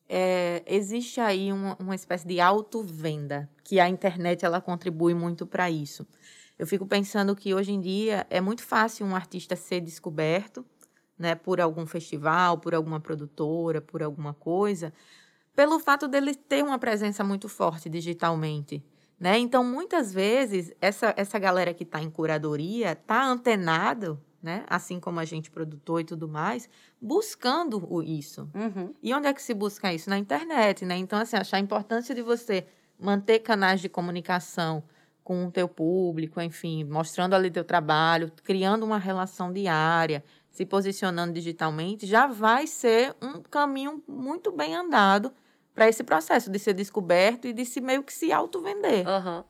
é, 0.08 0.62
existe 0.66 1.20
aí 1.20 1.52
uma, 1.52 1.76
uma 1.80 1.94
espécie 1.94 2.26
de 2.26 2.40
auto-venda, 2.40 3.48
que 3.64 3.80
a 3.80 3.88
internet 3.88 4.44
ela 4.44 4.60
contribui 4.60 5.14
muito 5.14 5.46
para 5.46 5.70
isso. 5.70 6.06
Eu 6.58 6.66
fico 6.66 6.86
pensando 6.86 7.36
que 7.36 7.54
hoje 7.54 7.72
em 7.72 7.80
dia 7.80 8.26
é 8.30 8.40
muito 8.40 8.62
fácil 8.62 9.04
um 9.04 9.14
artista 9.14 9.56
ser 9.56 9.80
descoberto, 9.80 10.64
né, 11.18 11.34
por 11.34 11.60
algum 11.60 11.86
festival, 11.86 12.58
por 12.58 12.74
alguma 12.74 13.00
produtora, 13.00 13.80
por 13.80 14.02
alguma 14.02 14.34
coisa, 14.34 14.92
pelo 15.54 15.78
fato 15.78 16.06
dele 16.06 16.34
ter 16.34 16.62
uma 16.62 16.78
presença 16.78 17.24
muito 17.24 17.48
forte 17.48 17.88
digitalmente. 17.88 18.84
Né? 19.18 19.38
Então, 19.38 19.64
muitas 19.64 20.12
vezes, 20.12 20.72
essa, 20.80 21.14
essa 21.16 21.38
galera 21.38 21.72
que 21.72 21.84
está 21.84 22.02
em 22.02 22.10
curadoria 22.10 22.92
está 22.92 23.24
antenado 23.24 24.20
né? 24.46 24.64
Assim 24.68 25.00
como 25.00 25.18
a 25.18 25.24
gente 25.24 25.50
produtor 25.50 26.00
e 26.00 26.04
tudo 26.04 26.28
mais, 26.28 26.68
buscando 27.02 27.85
o 27.92 28.00
isso. 28.00 28.48
Uhum. 28.54 28.94
E 29.02 29.12
onde 29.12 29.26
é 29.26 29.35
que 29.35 29.42
se 29.42 29.52
busca 29.52 29.92
isso? 29.92 30.09
Na 30.09 30.16
internet, 30.16 30.85
né? 30.85 30.96
Então, 30.96 31.18
assim, 31.18 31.37
achar 31.37 31.56
a 31.56 31.61
importância 31.61 32.14
de 32.14 32.22
você 32.22 32.64
manter 32.96 33.40
canais 33.40 33.80
de 33.80 33.88
comunicação 33.88 34.85
com 35.24 35.46
o 35.46 35.50
teu 35.50 35.68
público, 35.68 36.40
enfim, 36.40 36.85
mostrando 36.85 37.35
ali 37.35 37.50
teu 37.50 37.64
trabalho, 37.64 38.30
criando 38.44 38.85
uma 38.85 38.98
relação 38.98 39.52
diária, 39.52 40.22
se 40.48 40.64
posicionando 40.64 41.35
digitalmente, 41.35 42.06
já 42.06 42.28
vai 42.28 42.68
ser 42.68 43.16
um 43.20 43.42
caminho 43.42 44.00
muito 44.06 44.52
bem 44.52 44.76
andado 44.76 45.32
para 45.74 45.88
esse 45.88 46.04
processo 46.04 46.48
de 46.48 46.59
ser 46.61 46.72
descoberto 46.72 47.48
e 47.48 47.52
de 47.52 47.64
se 47.64 47.80
meio 47.80 48.04
que 48.04 48.12
se 48.12 48.30
auto-vender. 48.32 49.04
Uhum. 49.09 49.42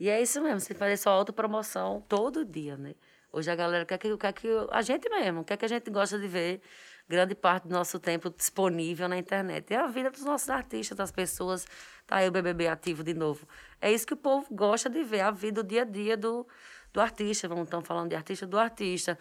E 0.00 0.08
é 0.08 0.20
isso 0.20 0.42
mesmo, 0.42 0.58
você 0.58 0.74
fazer 0.74 0.96
sua 0.96 1.12
autopromoção 1.12 2.02
todo 2.08 2.44
dia, 2.44 2.76
né? 2.76 2.94
Hoje 3.36 3.50
a 3.50 3.56
galera 3.56 3.84
quer 3.84 3.98
que, 3.98 4.16
quer 4.16 4.32
que 4.32 4.48
a 4.70 4.80
gente 4.80 5.08
mesmo, 5.08 5.42
quer 5.42 5.56
que 5.56 5.64
a 5.64 5.68
gente 5.68 5.90
gosta 5.90 6.16
de 6.20 6.28
ver 6.28 6.60
grande 7.08 7.34
parte 7.34 7.66
do 7.66 7.74
nosso 7.74 7.98
tempo 7.98 8.30
disponível 8.30 9.08
na 9.08 9.18
internet. 9.18 9.74
É 9.74 9.76
a 9.76 9.88
vida 9.88 10.08
dos 10.08 10.22
nossos 10.22 10.48
artistas, 10.48 10.96
das 10.96 11.10
pessoas. 11.10 11.66
Tá 12.06 12.18
aí 12.18 12.28
o 12.28 12.30
BBB 12.30 12.68
ativo 12.68 13.02
de 13.02 13.12
novo. 13.12 13.44
É 13.80 13.90
isso 13.90 14.06
que 14.06 14.14
o 14.14 14.16
povo 14.16 14.46
gosta 14.54 14.88
de 14.88 15.02
ver, 15.02 15.22
a 15.22 15.32
vida, 15.32 15.62
o 15.62 15.64
dia 15.64 15.82
a 15.82 15.84
dia 15.84 16.16
do, 16.16 16.46
do 16.94 17.00
artista. 17.00 17.48
Vamos 17.48 17.64
estão 17.64 17.82
falando 17.82 18.08
de 18.10 18.14
artista 18.14 18.46
do 18.46 18.56
artista. 18.56 19.18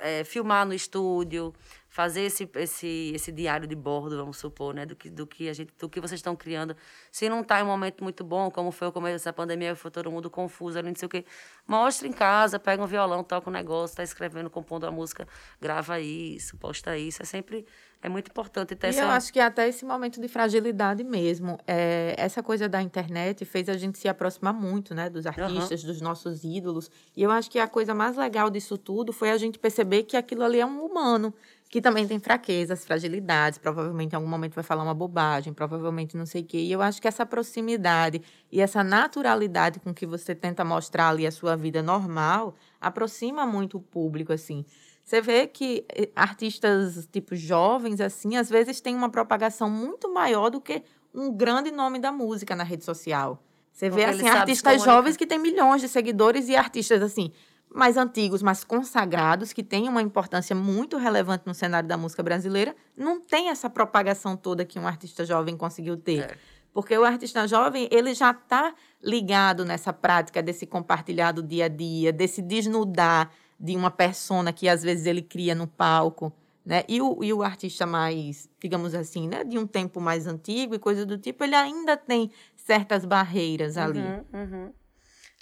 É, 0.00 0.24
filmar 0.24 0.66
no 0.66 0.72
estúdio, 0.72 1.54
fazer 1.88 2.22
esse, 2.22 2.50
esse, 2.56 3.12
esse 3.14 3.30
diário 3.30 3.68
de 3.68 3.76
bordo, 3.76 4.16
vamos 4.16 4.38
supor, 4.38 4.74
né? 4.74 4.86
Do 4.86 4.96
que, 4.96 5.10
do 5.10 5.26
que, 5.26 5.48
a 5.48 5.52
gente, 5.52 5.72
do 5.78 5.88
que 5.88 6.00
vocês 6.00 6.18
estão 6.18 6.34
criando. 6.34 6.74
Se 7.12 7.28
não 7.28 7.42
está 7.42 7.60
em 7.60 7.62
um 7.62 7.66
momento 7.66 8.02
muito 8.02 8.24
bom, 8.24 8.50
como 8.50 8.72
foi 8.72 8.88
o 8.88 8.92
começo 8.92 9.16
dessa 9.16 9.32
pandemia, 9.32 9.76
foi 9.76 9.90
todo 9.90 10.10
mundo 10.10 10.30
confuso, 10.30 10.82
não 10.82 10.94
sei 10.96 11.06
o 11.06 11.08
quê. 11.08 11.24
Mostra 11.66 12.08
em 12.08 12.12
casa, 12.12 12.58
pega 12.58 12.82
um 12.82 12.86
violão, 12.86 13.22
toca 13.22 13.50
um 13.50 13.52
negócio, 13.52 13.92
está 13.92 14.02
escrevendo, 14.02 14.48
compondo 14.48 14.86
a 14.86 14.90
música, 14.90 15.28
grava 15.60 16.00
isso, 16.00 16.56
posta 16.56 16.96
isso. 16.96 17.22
É 17.22 17.26
sempre 17.26 17.66
é 18.00 18.08
muito 18.08 18.30
importante 18.30 18.76
ter 18.76 18.86
e 18.86 18.90
essa... 18.90 19.02
eu 19.02 19.08
acho 19.08 19.32
que 19.32 19.40
até 19.40 19.68
esse 19.68 19.84
momento 19.84 20.20
de 20.20 20.28
fragilidade 20.28 21.02
mesmo, 21.02 21.58
é, 21.66 22.14
essa 22.16 22.42
coisa 22.42 22.68
da 22.68 22.80
internet 22.80 23.44
fez 23.44 23.68
a 23.68 23.74
gente 23.74 23.98
se 23.98 24.08
aproximar 24.08 24.54
muito, 24.54 24.94
né, 24.94 25.10
dos 25.10 25.26
artistas, 25.26 25.82
uhum. 25.82 25.88
dos 25.88 26.00
nossos 26.00 26.44
ídolos. 26.44 26.90
E 27.16 27.22
eu 27.22 27.30
acho 27.30 27.50
que 27.50 27.58
a 27.58 27.66
coisa 27.66 27.94
mais 27.94 28.16
legal 28.16 28.50
disso 28.50 28.78
tudo 28.78 29.12
foi 29.12 29.30
a 29.30 29.36
gente 29.36 29.58
perceber 29.58 30.04
que 30.04 30.16
aquilo 30.16 30.44
ali 30.44 30.60
é 30.60 30.66
um 30.66 30.84
humano, 30.84 31.34
que 31.68 31.82
também 31.82 32.06
tem 32.06 32.20
fraquezas, 32.20 32.86
fragilidades, 32.86 33.58
provavelmente 33.58 34.12
em 34.12 34.16
algum 34.16 34.28
momento 34.28 34.54
vai 34.54 34.64
falar 34.64 34.84
uma 34.84 34.94
bobagem, 34.94 35.52
provavelmente 35.52 36.16
não 36.16 36.24
sei 36.24 36.42
o 36.42 36.44
quê. 36.44 36.58
E 36.58 36.70
eu 36.70 36.80
acho 36.80 37.02
que 37.02 37.08
essa 37.08 37.26
proximidade 37.26 38.22
e 38.50 38.60
essa 38.60 38.84
naturalidade 38.84 39.80
com 39.80 39.92
que 39.92 40.06
você 40.06 40.36
tenta 40.36 40.64
mostrar 40.64 41.08
ali 41.08 41.26
a 41.26 41.32
sua 41.32 41.56
vida 41.56 41.82
normal 41.82 42.54
aproxima 42.80 43.44
muito 43.44 43.76
o 43.76 43.80
público, 43.80 44.32
assim. 44.32 44.64
Você 45.08 45.22
vê 45.22 45.46
que 45.46 45.86
eh, 45.88 46.10
artistas 46.14 47.08
tipo 47.10 47.34
jovens, 47.34 47.98
assim, 47.98 48.36
às 48.36 48.50
vezes 48.50 48.78
têm 48.78 48.94
uma 48.94 49.08
propagação 49.08 49.70
muito 49.70 50.12
maior 50.12 50.50
do 50.50 50.60
que 50.60 50.82
um 51.14 51.32
grande 51.32 51.70
nome 51.70 51.98
da 51.98 52.12
música 52.12 52.54
na 52.54 52.62
rede 52.62 52.84
social. 52.84 53.42
Você 53.72 53.88
vê, 53.88 54.04
assim, 54.04 54.28
artistas 54.28 54.82
jovens 54.82 55.16
que 55.16 55.26
têm 55.26 55.38
milhões 55.38 55.80
de 55.80 55.88
seguidores 55.88 56.50
e 56.50 56.56
artistas, 56.56 57.00
assim, 57.00 57.32
mais 57.74 57.96
antigos, 57.96 58.42
mais 58.42 58.62
consagrados, 58.62 59.54
que 59.54 59.62
têm 59.62 59.88
uma 59.88 60.02
importância 60.02 60.54
muito 60.54 60.98
relevante 60.98 61.44
no 61.46 61.54
cenário 61.54 61.88
da 61.88 61.96
música 61.96 62.22
brasileira, 62.22 62.76
não 62.94 63.18
tem 63.18 63.48
essa 63.48 63.70
propagação 63.70 64.36
toda 64.36 64.62
que 64.62 64.78
um 64.78 64.86
artista 64.86 65.24
jovem 65.24 65.56
conseguiu 65.56 65.96
ter. 65.96 66.24
É. 66.24 66.36
Porque 66.70 66.94
o 66.98 67.02
artista 67.02 67.48
jovem, 67.48 67.88
ele 67.90 68.12
já 68.12 68.32
está 68.32 68.74
ligado 69.02 69.64
nessa 69.64 69.90
prática 69.90 70.42
desse 70.42 70.66
compartilhar 70.66 71.32
do 71.32 71.42
dia 71.42 71.64
a 71.64 71.68
dia, 71.68 72.12
desse 72.12 72.42
desnudar 72.42 73.30
de 73.58 73.74
uma 73.74 73.90
persona 73.90 74.52
que 74.52 74.68
às 74.68 74.82
vezes 74.82 75.06
ele 75.06 75.22
cria 75.22 75.54
no 75.54 75.66
palco. 75.66 76.32
Né? 76.64 76.84
E, 76.86 77.00
o, 77.00 77.24
e 77.24 77.32
o 77.32 77.42
artista 77.42 77.86
mais, 77.86 78.48
digamos 78.60 78.94
assim, 78.94 79.26
né, 79.26 79.42
de 79.42 79.58
um 79.58 79.66
tempo 79.66 80.00
mais 80.00 80.26
antigo 80.26 80.74
e 80.74 80.78
coisa 80.78 81.06
do 81.06 81.16
tipo, 81.16 81.42
ele 81.42 81.54
ainda 81.54 81.96
tem 81.96 82.30
certas 82.56 83.06
barreiras 83.06 83.78
ali. 83.78 84.00
Uhum, 84.00 84.24
uhum. 84.34 84.72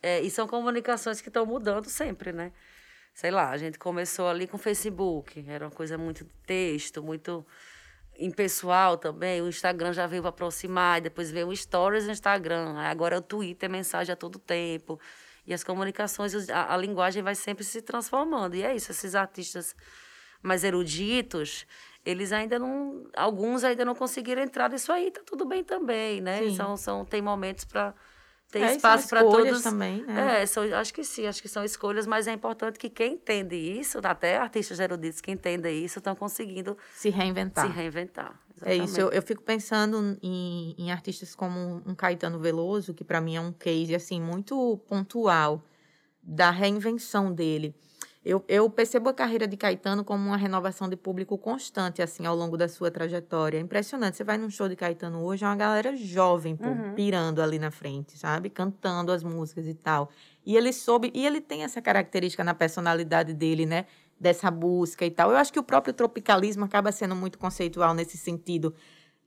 É, 0.00 0.20
e 0.20 0.30
são 0.30 0.46
comunicações 0.46 1.20
que 1.20 1.28
estão 1.28 1.44
mudando 1.44 1.88
sempre, 1.88 2.32
né? 2.32 2.52
Sei 3.12 3.30
lá, 3.30 3.50
a 3.50 3.56
gente 3.56 3.78
começou 3.78 4.28
ali 4.28 4.46
com 4.46 4.56
o 4.56 4.60
Facebook, 4.60 5.44
era 5.48 5.64
uma 5.64 5.70
coisa 5.70 5.98
muito 5.98 6.22
de 6.22 6.30
texto, 6.46 7.02
muito 7.02 7.44
impessoal 8.18 8.96
também. 8.96 9.40
O 9.42 9.48
Instagram 9.48 9.92
já 9.92 10.06
veio 10.06 10.26
aproximar, 10.26 11.00
depois 11.00 11.30
veio 11.30 11.48
o 11.48 11.56
Stories 11.56 12.06
no 12.06 12.12
Instagram, 12.12 12.76
agora 12.76 13.16
é 13.16 13.18
o 13.18 13.22
Twitter, 13.22 13.68
mensagem 13.68 14.12
a 14.12 14.16
todo 14.16 14.38
tempo. 14.38 15.00
E 15.46 15.54
as 15.54 15.62
comunicações, 15.62 16.48
a, 16.50 16.74
a 16.74 16.76
linguagem 16.76 17.22
vai 17.22 17.34
sempre 17.34 17.64
se 17.64 17.80
transformando. 17.80 18.56
E 18.56 18.62
é 18.62 18.74
isso, 18.74 18.90
esses 18.90 19.14
artistas 19.14 19.74
mais 20.42 20.64
eruditos, 20.64 21.66
eles 22.04 22.32
ainda 22.32 22.58
não. 22.58 23.06
Alguns 23.16 23.64
ainda 23.64 23.84
não 23.84 23.94
conseguiram 23.94 24.42
entrar 24.42 24.70
nisso 24.70 24.92
aí, 24.92 25.10
tá 25.10 25.20
tudo 25.24 25.44
bem 25.44 25.62
também, 25.64 26.20
né? 26.20 26.50
São, 26.50 26.76
são, 26.76 27.04
tem 27.04 27.22
momentos 27.22 27.64
para 27.64 27.94
tem 28.50 28.62
é, 28.62 28.76
espaço 28.76 29.08
para 29.08 29.22
todos 29.22 29.62
também, 29.62 30.04
né? 30.04 30.42
É, 30.42 30.46
são, 30.46 30.62
acho 30.74 30.94
que 30.94 31.02
sim, 31.02 31.26
acho 31.26 31.42
que 31.42 31.48
são 31.48 31.64
escolhas, 31.64 32.06
mas 32.06 32.28
é 32.28 32.32
importante 32.32 32.78
que 32.78 32.88
quem 32.88 33.14
entende 33.14 33.56
isso, 33.56 33.98
até 34.02 34.36
artistas 34.36 34.78
eruditos 34.78 35.20
que 35.20 35.32
entendem 35.32 35.84
isso, 35.84 35.98
estão 35.98 36.14
conseguindo 36.14 36.76
se 36.94 37.10
reinventar. 37.10 37.66
Se 37.66 37.72
reinventar. 37.72 38.40
Exatamente. 38.56 38.80
É 38.80 38.84
isso, 38.84 39.00
eu, 39.00 39.10
eu 39.10 39.22
fico 39.22 39.42
pensando 39.42 40.18
em, 40.22 40.74
em, 40.78 40.90
artistas 40.90 41.34
como 41.34 41.82
um 41.86 41.94
Caetano 41.94 42.38
Veloso, 42.38 42.94
que 42.94 43.04
para 43.04 43.20
mim 43.20 43.36
é 43.36 43.40
um 43.40 43.52
case 43.52 43.94
assim 43.94 44.20
muito 44.20 44.78
pontual 44.88 45.62
da 46.22 46.50
reinvenção 46.50 47.32
dele. 47.32 47.74
Eu, 48.24 48.44
eu, 48.48 48.68
percebo 48.68 49.08
a 49.08 49.14
carreira 49.14 49.46
de 49.46 49.56
Caetano 49.56 50.02
como 50.02 50.26
uma 50.26 50.36
renovação 50.36 50.88
de 50.88 50.96
público 50.96 51.38
constante, 51.38 52.02
assim, 52.02 52.26
ao 52.26 52.34
longo 52.34 52.56
da 52.56 52.66
sua 52.66 52.90
trajetória. 52.90 53.56
É 53.56 53.60
impressionante. 53.60 54.16
Você 54.16 54.24
vai 54.24 54.36
num 54.36 54.50
show 54.50 54.68
de 54.68 54.74
Caetano 54.74 55.22
hoje, 55.22 55.44
é 55.44 55.46
uma 55.46 55.54
galera 55.54 55.94
jovem, 55.94 56.56
pô, 56.56 56.66
uhum. 56.66 56.92
pirando 56.94 57.40
ali 57.40 57.56
na 57.56 57.70
frente, 57.70 58.18
sabe? 58.18 58.50
Cantando 58.50 59.12
as 59.12 59.22
músicas 59.22 59.68
e 59.68 59.74
tal. 59.74 60.10
E 60.44 60.56
ele 60.56 60.72
soube, 60.72 61.12
e 61.14 61.24
ele 61.24 61.40
tem 61.40 61.62
essa 61.62 61.80
característica 61.80 62.42
na 62.42 62.52
personalidade 62.52 63.32
dele, 63.32 63.64
né? 63.64 63.86
Dessa 64.18 64.50
busca 64.50 65.04
e 65.04 65.10
tal. 65.10 65.30
Eu 65.30 65.36
acho 65.36 65.52
que 65.52 65.58
o 65.58 65.62
próprio 65.62 65.92
tropicalismo 65.92 66.64
acaba 66.64 66.90
sendo 66.90 67.14
muito 67.14 67.38
conceitual 67.38 67.94
nesse 67.94 68.16
sentido 68.16 68.74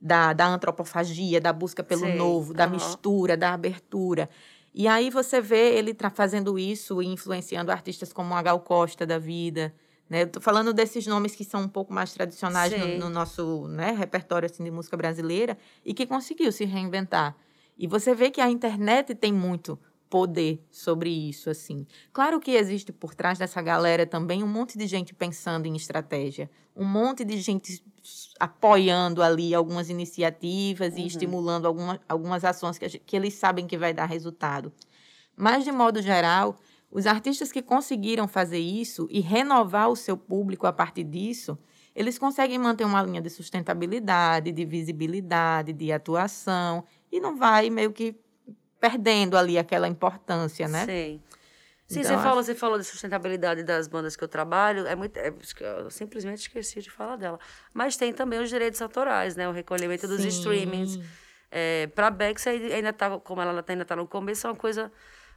da, 0.00 0.32
da 0.32 0.46
antropofagia, 0.46 1.40
da 1.40 1.52
busca 1.52 1.82
pelo 1.82 2.06
Sim. 2.06 2.16
novo, 2.16 2.54
da 2.54 2.64
uhum. 2.64 2.72
mistura, 2.72 3.36
da 3.36 3.52
abertura. 3.52 4.28
E 4.72 4.88
aí 4.88 5.10
você 5.10 5.40
vê 5.40 5.76
ele 5.76 5.96
fazendo 6.14 6.58
isso 6.58 7.02
e 7.02 7.06
influenciando 7.06 7.70
artistas 7.70 8.12
como 8.12 8.34
a 8.34 8.42
Gal 8.42 8.60
Costa 8.60 9.04
da 9.04 9.18
vida. 9.18 9.74
Né? 10.08 10.22
Eu 10.22 10.28
tô 10.28 10.40
falando 10.40 10.72
desses 10.72 11.06
nomes 11.06 11.34
que 11.34 11.44
são 11.44 11.62
um 11.62 11.68
pouco 11.68 11.92
mais 11.92 12.12
tradicionais 12.12 12.76
no, 12.78 12.98
no, 12.98 13.10
nosso 13.10 13.66
né, 13.68 13.92
repertório 13.92 14.46
assim, 14.46 14.64
de 14.64 14.70
música 14.70 14.96
brasileira 14.96 15.58
e 15.84 15.92
que 15.92 16.06
conseguiu 16.06 16.50
se 16.52 16.64
reinventar. 16.64 17.36
E 17.76 17.86
você 17.86 18.14
vê 18.14 18.30
que 18.30 18.40
a 18.40 18.50
internet 18.50 19.14
tem 19.14 19.32
muito 19.32 19.78
poder 20.10 20.66
sobre 20.70 21.08
isso, 21.08 21.48
assim. 21.48 21.86
Claro 22.12 22.40
que 22.40 22.50
existe 22.50 22.92
por 22.92 23.14
trás 23.14 23.38
dessa 23.38 23.62
galera 23.62 24.04
também 24.04 24.42
um 24.42 24.48
monte 24.48 24.76
de 24.76 24.86
gente 24.88 25.14
pensando 25.14 25.66
em 25.66 25.76
estratégia, 25.76 26.50
um 26.74 26.84
monte 26.84 27.24
de 27.24 27.38
gente 27.38 27.82
apoiando 28.38 29.22
ali 29.22 29.54
algumas 29.54 29.88
iniciativas 29.88 30.94
uhum. 30.94 30.98
e 30.98 31.06
estimulando 31.06 31.66
alguma, 31.66 32.00
algumas 32.08 32.44
ações 32.44 32.76
que, 32.76 32.98
que 32.98 33.16
eles 33.16 33.34
sabem 33.34 33.68
que 33.68 33.78
vai 33.78 33.94
dar 33.94 34.06
resultado. 34.06 34.72
Mas, 35.36 35.62
de 35.62 35.70
modo 35.70 36.02
geral, 36.02 36.58
os 36.90 37.06
artistas 37.06 37.52
que 37.52 37.62
conseguiram 37.62 38.26
fazer 38.26 38.58
isso 38.58 39.06
e 39.10 39.20
renovar 39.20 39.88
o 39.88 39.96
seu 39.96 40.16
público 40.16 40.66
a 40.66 40.72
partir 40.72 41.04
disso, 41.04 41.56
eles 41.94 42.18
conseguem 42.18 42.58
manter 42.58 42.84
uma 42.84 43.02
linha 43.02 43.20
de 43.20 43.30
sustentabilidade, 43.30 44.50
de 44.50 44.64
visibilidade, 44.64 45.72
de 45.72 45.92
atuação, 45.92 46.84
e 47.12 47.20
não 47.20 47.36
vai 47.36 47.70
meio 47.70 47.92
que 47.92 48.16
perdendo 48.80 49.36
ali 49.36 49.58
aquela 49.58 49.86
importância, 49.86 50.66
né? 50.66 50.86
Sim. 50.86 51.22
Sim, 51.86 52.00
Então, 52.00 52.16
você, 52.16 52.22
falou, 52.22 52.42
você 52.42 52.54
falou 52.54 52.78
de 52.78 52.84
sustentabilidade 52.84 53.64
das 53.64 53.88
bandas 53.88 54.14
que 54.14 54.22
eu 54.22 54.28
trabalho, 54.28 54.86
é 54.86 54.94
muito, 54.94 55.16
é, 55.16 55.34
eu 55.60 55.90
simplesmente 55.90 56.38
esqueci 56.38 56.80
de 56.80 56.88
falar 56.88 57.16
dela. 57.16 57.38
Mas 57.74 57.96
tem 57.96 58.12
também 58.12 58.38
os 58.40 58.48
direitos 58.48 58.80
autorais, 58.80 59.34
né? 59.34 59.48
O 59.48 59.52
recolhimento 59.52 60.06
dos 60.06 60.22
Sim. 60.22 60.28
streamings. 60.28 60.98
É, 61.50 61.88
para 61.88 62.06
a 62.06 62.10
Bex 62.10 62.46
ainda 62.46 62.92
tá, 62.92 63.18
como 63.18 63.42
ela 63.42 63.64
ainda 63.66 63.82
está 63.82 63.96
no 63.96 64.06
começo, 64.06 64.46
é 64.46 64.50
uma 64.50 64.56
coisa 64.56 64.92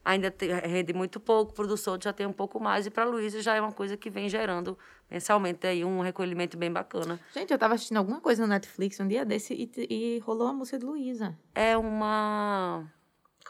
ainda 0.05 0.29
te- 0.29 0.51
rende 0.51 0.93
muito 0.93 1.19
pouco, 1.19 1.53
para 1.53 1.65
o 1.65 1.77
Souto 1.77 2.03
já 2.03 2.13
tem 2.13 2.27
um 2.27 2.33
pouco 2.33 2.59
mais, 2.59 2.85
e 2.85 2.91
para 2.91 3.03
a 3.03 3.07
Luísa 3.07 3.41
já 3.41 3.55
é 3.55 3.61
uma 3.61 3.71
coisa 3.71 3.95
que 3.97 4.09
vem 4.09 4.27
gerando 4.29 4.77
mensalmente 5.09 5.65
aí 5.65 5.83
um 5.83 6.01
recolhimento 6.01 6.57
bem 6.57 6.71
bacana. 6.71 7.19
Gente, 7.33 7.51
eu 7.51 7.57
tava 7.57 7.75
assistindo 7.75 7.97
alguma 7.97 8.19
coisa 8.19 8.43
no 8.43 8.47
Netflix 8.49 8.99
um 8.99 9.07
dia 9.07 9.25
desse 9.25 9.53
e, 9.53 9.71
e 9.89 10.19
rolou 10.19 10.47
a 10.47 10.53
música 10.53 10.77
de 10.77 10.85
Luísa. 10.85 11.35
É 11.55 11.77
uma. 11.77 12.85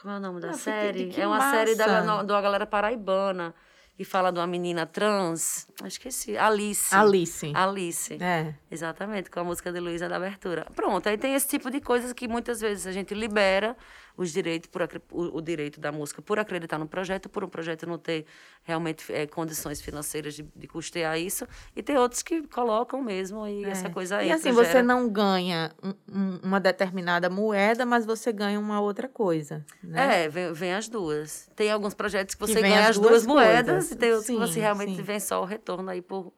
Como 0.04 0.12
é 0.16 0.18
o 0.18 0.20
nome 0.20 0.38
da 0.38 0.48
fiquei- 0.52 0.60
série? 0.74 1.06
que 1.06 1.18
é 1.18 1.26
uma 1.26 1.50
série 1.50 1.74
da, 1.74 1.86
massa. 1.88 2.02
no- 2.04 2.26
de 2.26 2.30
uma 2.30 2.42
galera 2.42 2.66
paraibana 2.66 3.54
que 3.96 4.04
fala 4.04 4.30
de 4.30 4.38
uma 4.38 4.46
menina 4.46 4.84
trans. 4.84 5.66
Eu 5.80 5.86
esqueci. 5.86 6.36
Alice. 6.36 6.94
Alice. 6.94 7.50
Alice. 7.54 8.18
É. 8.22 8.54
Exatamente, 8.70 9.30
com 9.30 9.40
a 9.40 9.44
música 9.44 9.72
de 9.72 9.80
Luísa 9.80 10.06
da 10.06 10.16
abertura. 10.16 10.66
Pronto, 10.76 11.08
aí 11.08 11.16
tem 11.16 11.34
esse 11.34 11.48
tipo 11.48 11.70
de 11.70 11.80
coisas 11.80 12.12
que 12.12 12.28
muitas 12.28 12.60
vezes 12.60 12.86
a 12.86 12.92
gente 12.92 13.14
libera 13.14 13.74
os 14.16 14.32
direitos 14.32 14.70
por, 14.70 14.82
o, 15.10 15.38
o 15.38 15.40
direito 15.40 15.80
da 15.80 15.90
música 15.90 16.22
por 16.22 16.38
acreditar 16.38 16.78
no 16.78 16.86
projeto, 16.86 17.28
por 17.28 17.42
um 17.42 17.48
projeto 17.48 17.84
não 17.86 17.98
ter 17.98 18.24
realmente 18.62 19.04
eh, 19.12 19.26
condições 19.26 19.80
financeiras 19.80 20.34
de, 20.34 20.44
de 20.54 20.66
custear 20.68 21.18
isso, 21.18 21.46
e 21.74 21.82
tem 21.82 21.96
outros 21.98 22.22
que 22.22 22.42
colocam 22.46 23.02
mesmo 23.02 23.44
e 23.46 23.64
essa 23.64 23.90
coisa 23.90 24.18
aí. 24.18 24.28
É. 24.28 24.30
E 24.30 24.32
assim, 24.32 24.52
você 24.52 24.80
não 24.82 25.08
ganha 25.08 25.72
um- 25.82 25.94
um- 26.08 26.40
uma 26.44 26.60
determinada 26.60 27.28
moeda, 27.28 27.84
mas 27.84 28.06
você 28.06 28.32
ganha 28.32 28.60
uma 28.60 28.80
outra 28.80 29.08
coisa. 29.08 29.64
Né? 29.82 30.24
É, 30.24 30.28
vem, 30.28 30.52
vem 30.52 30.74
as 30.74 30.88
duas. 30.88 31.50
Tem 31.56 31.70
alguns 31.72 31.92
projetos 31.94 32.34
que 32.36 32.44
Que 32.44 32.52
você 32.52 32.60
vem 32.60 32.70
ganha 32.70 32.82
as 32.84 32.90
as 32.90 32.98
duas, 32.98 33.10
duas 33.24 33.26
moedas 33.26 33.72
coisas. 33.74 33.90
e 33.90 33.96
tem 33.96 34.10
outros 34.10 34.26
Sim, 34.26 34.34
que 34.34 34.38
você 34.40 34.60
realmente 34.60 34.94
sim. 34.96 35.02
vem 35.02 35.18
só 35.18 35.42
o 35.42 35.44
retorno 35.44 35.90
aí 35.90 36.00
por, 36.00 36.32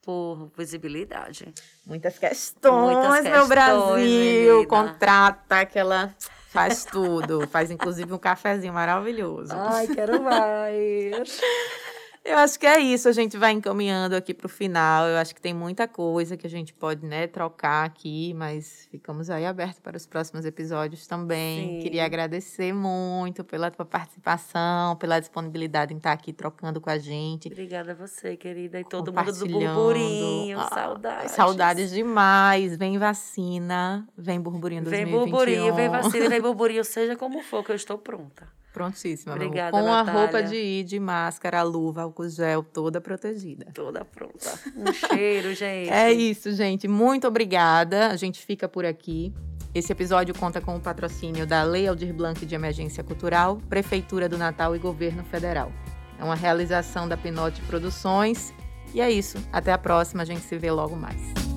por 0.00 0.50
visibilidade. 0.56 1.52
Muitas 1.86 2.18
questões, 2.18 2.96
Muitas 2.96 3.22
meu 3.24 3.32
questões, 3.32 3.48
Brasil. 3.48 3.96
menina. 3.96 4.66
Contrata 4.66 5.66
que 5.66 5.78
ela 5.78 6.14
faz 6.52 6.84
tudo. 6.84 7.46
faz 7.48 7.70
inclusive 7.70 8.12
um 8.12 8.18
cafezinho 8.18 8.72
maravilhoso. 8.72 9.52
Ai, 9.54 9.86
quero 9.88 10.22
mais. 10.22 11.40
Eu 12.24 12.38
acho 12.38 12.58
que 12.58 12.66
é 12.66 12.78
isso, 12.78 13.08
a 13.08 13.12
gente 13.12 13.36
vai 13.36 13.50
encaminhando 13.50 14.14
aqui 14.14 14.32
para 14.32 14.46
o 14.46 14.48
final. 14.48 15.08
Eu 15.08 15.16
acho 15.18 15.34
que 15.34 15.40
tem 15.40 15.52
muita 15.52 15.88
coisa 15.88 16.36
que 16.36 16.46
a 16.46 16.50
gente 16.50 16.72
pode 16.72 17.04
né, 17.04 17.26
trocar 17.26 17.84
aqui, 17.84 18.32
mas 18.34 18.86
ficamos 18.92 19.28
aí 19.28 19.44
abertos 19.44 19.80
para 19.80 19.96
os 19.96 20.06
próximos 20.06 20.44
episódios 20.44 21.04
também. 21.06 21.78
Sim. 21.78 21.80
Queria 21.80 22.04
agradecer 22.04 22.72
muito 22.72 23.42
pela 23.42 23.72
tua 23.72 23.84
participação, 23.84 24.94
pela 24.96 25.18
disponibilidade 25.18 25.92
em 25.92 25.96
estar 25.96 26.12
aqui 26.12 26.32
trocando 26.32 26.80
com 26.80 26.90
a 26.90 26.98
gente. 26.98 27.48
Obrigada 27.48 27.90
a 27.90 27.94
você, 27.94 28.36
querida, 28.36 28.78
e 28.78 28.84
todo 28.84 29.12
mundo 29.12 29.32
do 29.32 29.46
burburinho. 29.48 30.60
Ah, 30.60 30.68
saudades. 30.72 31.32
Saudades 31.32 31.90
demais. 31.90 32.76
Vem 32.76 32.98
vacina, 32.98 34.06
vem 34.16 34.40
burburinho 34.40 34.84
Vem 34.84 35.04
2021. 35.06 35.18
burburinho, 35.18 35.74
vem 35.74 35.88
vacina, 35.88 36.28
vem 36.28 36.40
burburinho, 36.40 36.84
seja 36.84 37.16
como 37.16 37.42
for, 37.42 37.64
que 37.64 37.72
eu 37.72 37.76
estou 37.76 37.98
pronta. 37.98 38.61
Prontíssima. 38.72 39.34
Obrigada, 39.34 39.70
Com 39.70 39.78
a 39.86 40.02
Natália. 40.04 40.20
roupa 40.20 40.42
de 40.42 40.56
ir, 40.56 40.84
de 40.84 40.98
máscara, 40.98 41.60
a 41.60 41.62
luva, 41.62 42.02
álcool 42.02 42.28
gel, 42.28 42.62
toda 42.62 43.00
protegida. 43.00 43.66
Toda 43.74 44.04
pronta. 44.04 44.58
Um 44.76 44.92
cheiro, 44.92 45.52
gente. 45.54 45.90
É 45.90 46.10
isso, 46.12 46.52
gente. 46.52 46.88
Muito 46.88 47.26
obrigada. 47.28 48.08
A 48.08 48.16
gente 48.16 48.44
fica 48.44 48.68
por 48.68 48.84
aqui. 48.84 49.32
Esse 49.74 49.92
episódio 49.92 50.34
conta 50.34 50.60
com 50.60 50.76
o 50.76 50.80
patrocínio 50.80 51.46
da 51.46 51.62
Lei 51.62 51.86
Aldir 51.88 52.12
Blanc 52.12 52.44
de 52.44 52.54
Emergência 52.54 53.02
Cultural, 53.02 53.56
Prefeitura 53.68 54.28
do 54.28 54.36
Natal 54.36 54.74
e 54.76 54.78
Governo 54.78 55.24
Federal. 55.24 55.72
É 56.18 56.24
uma 56.24 56.34
realização 56.34 57.08
da 57.08 57.16
Pinote 57.16 57.60
Produções. 57.62 58.52
E 58.94 59.00
é 59.00 59.10
isso. 59.10 59.38
Até 59.52 59.72
a 59.72 59.78
próxima. 59.78 60.22
A 60.22 60.26
gente 60.26 60.42
se 60.42 60.56
vê 60.58 60.70
logo 60.70 60.94
mais. 60.94 61.51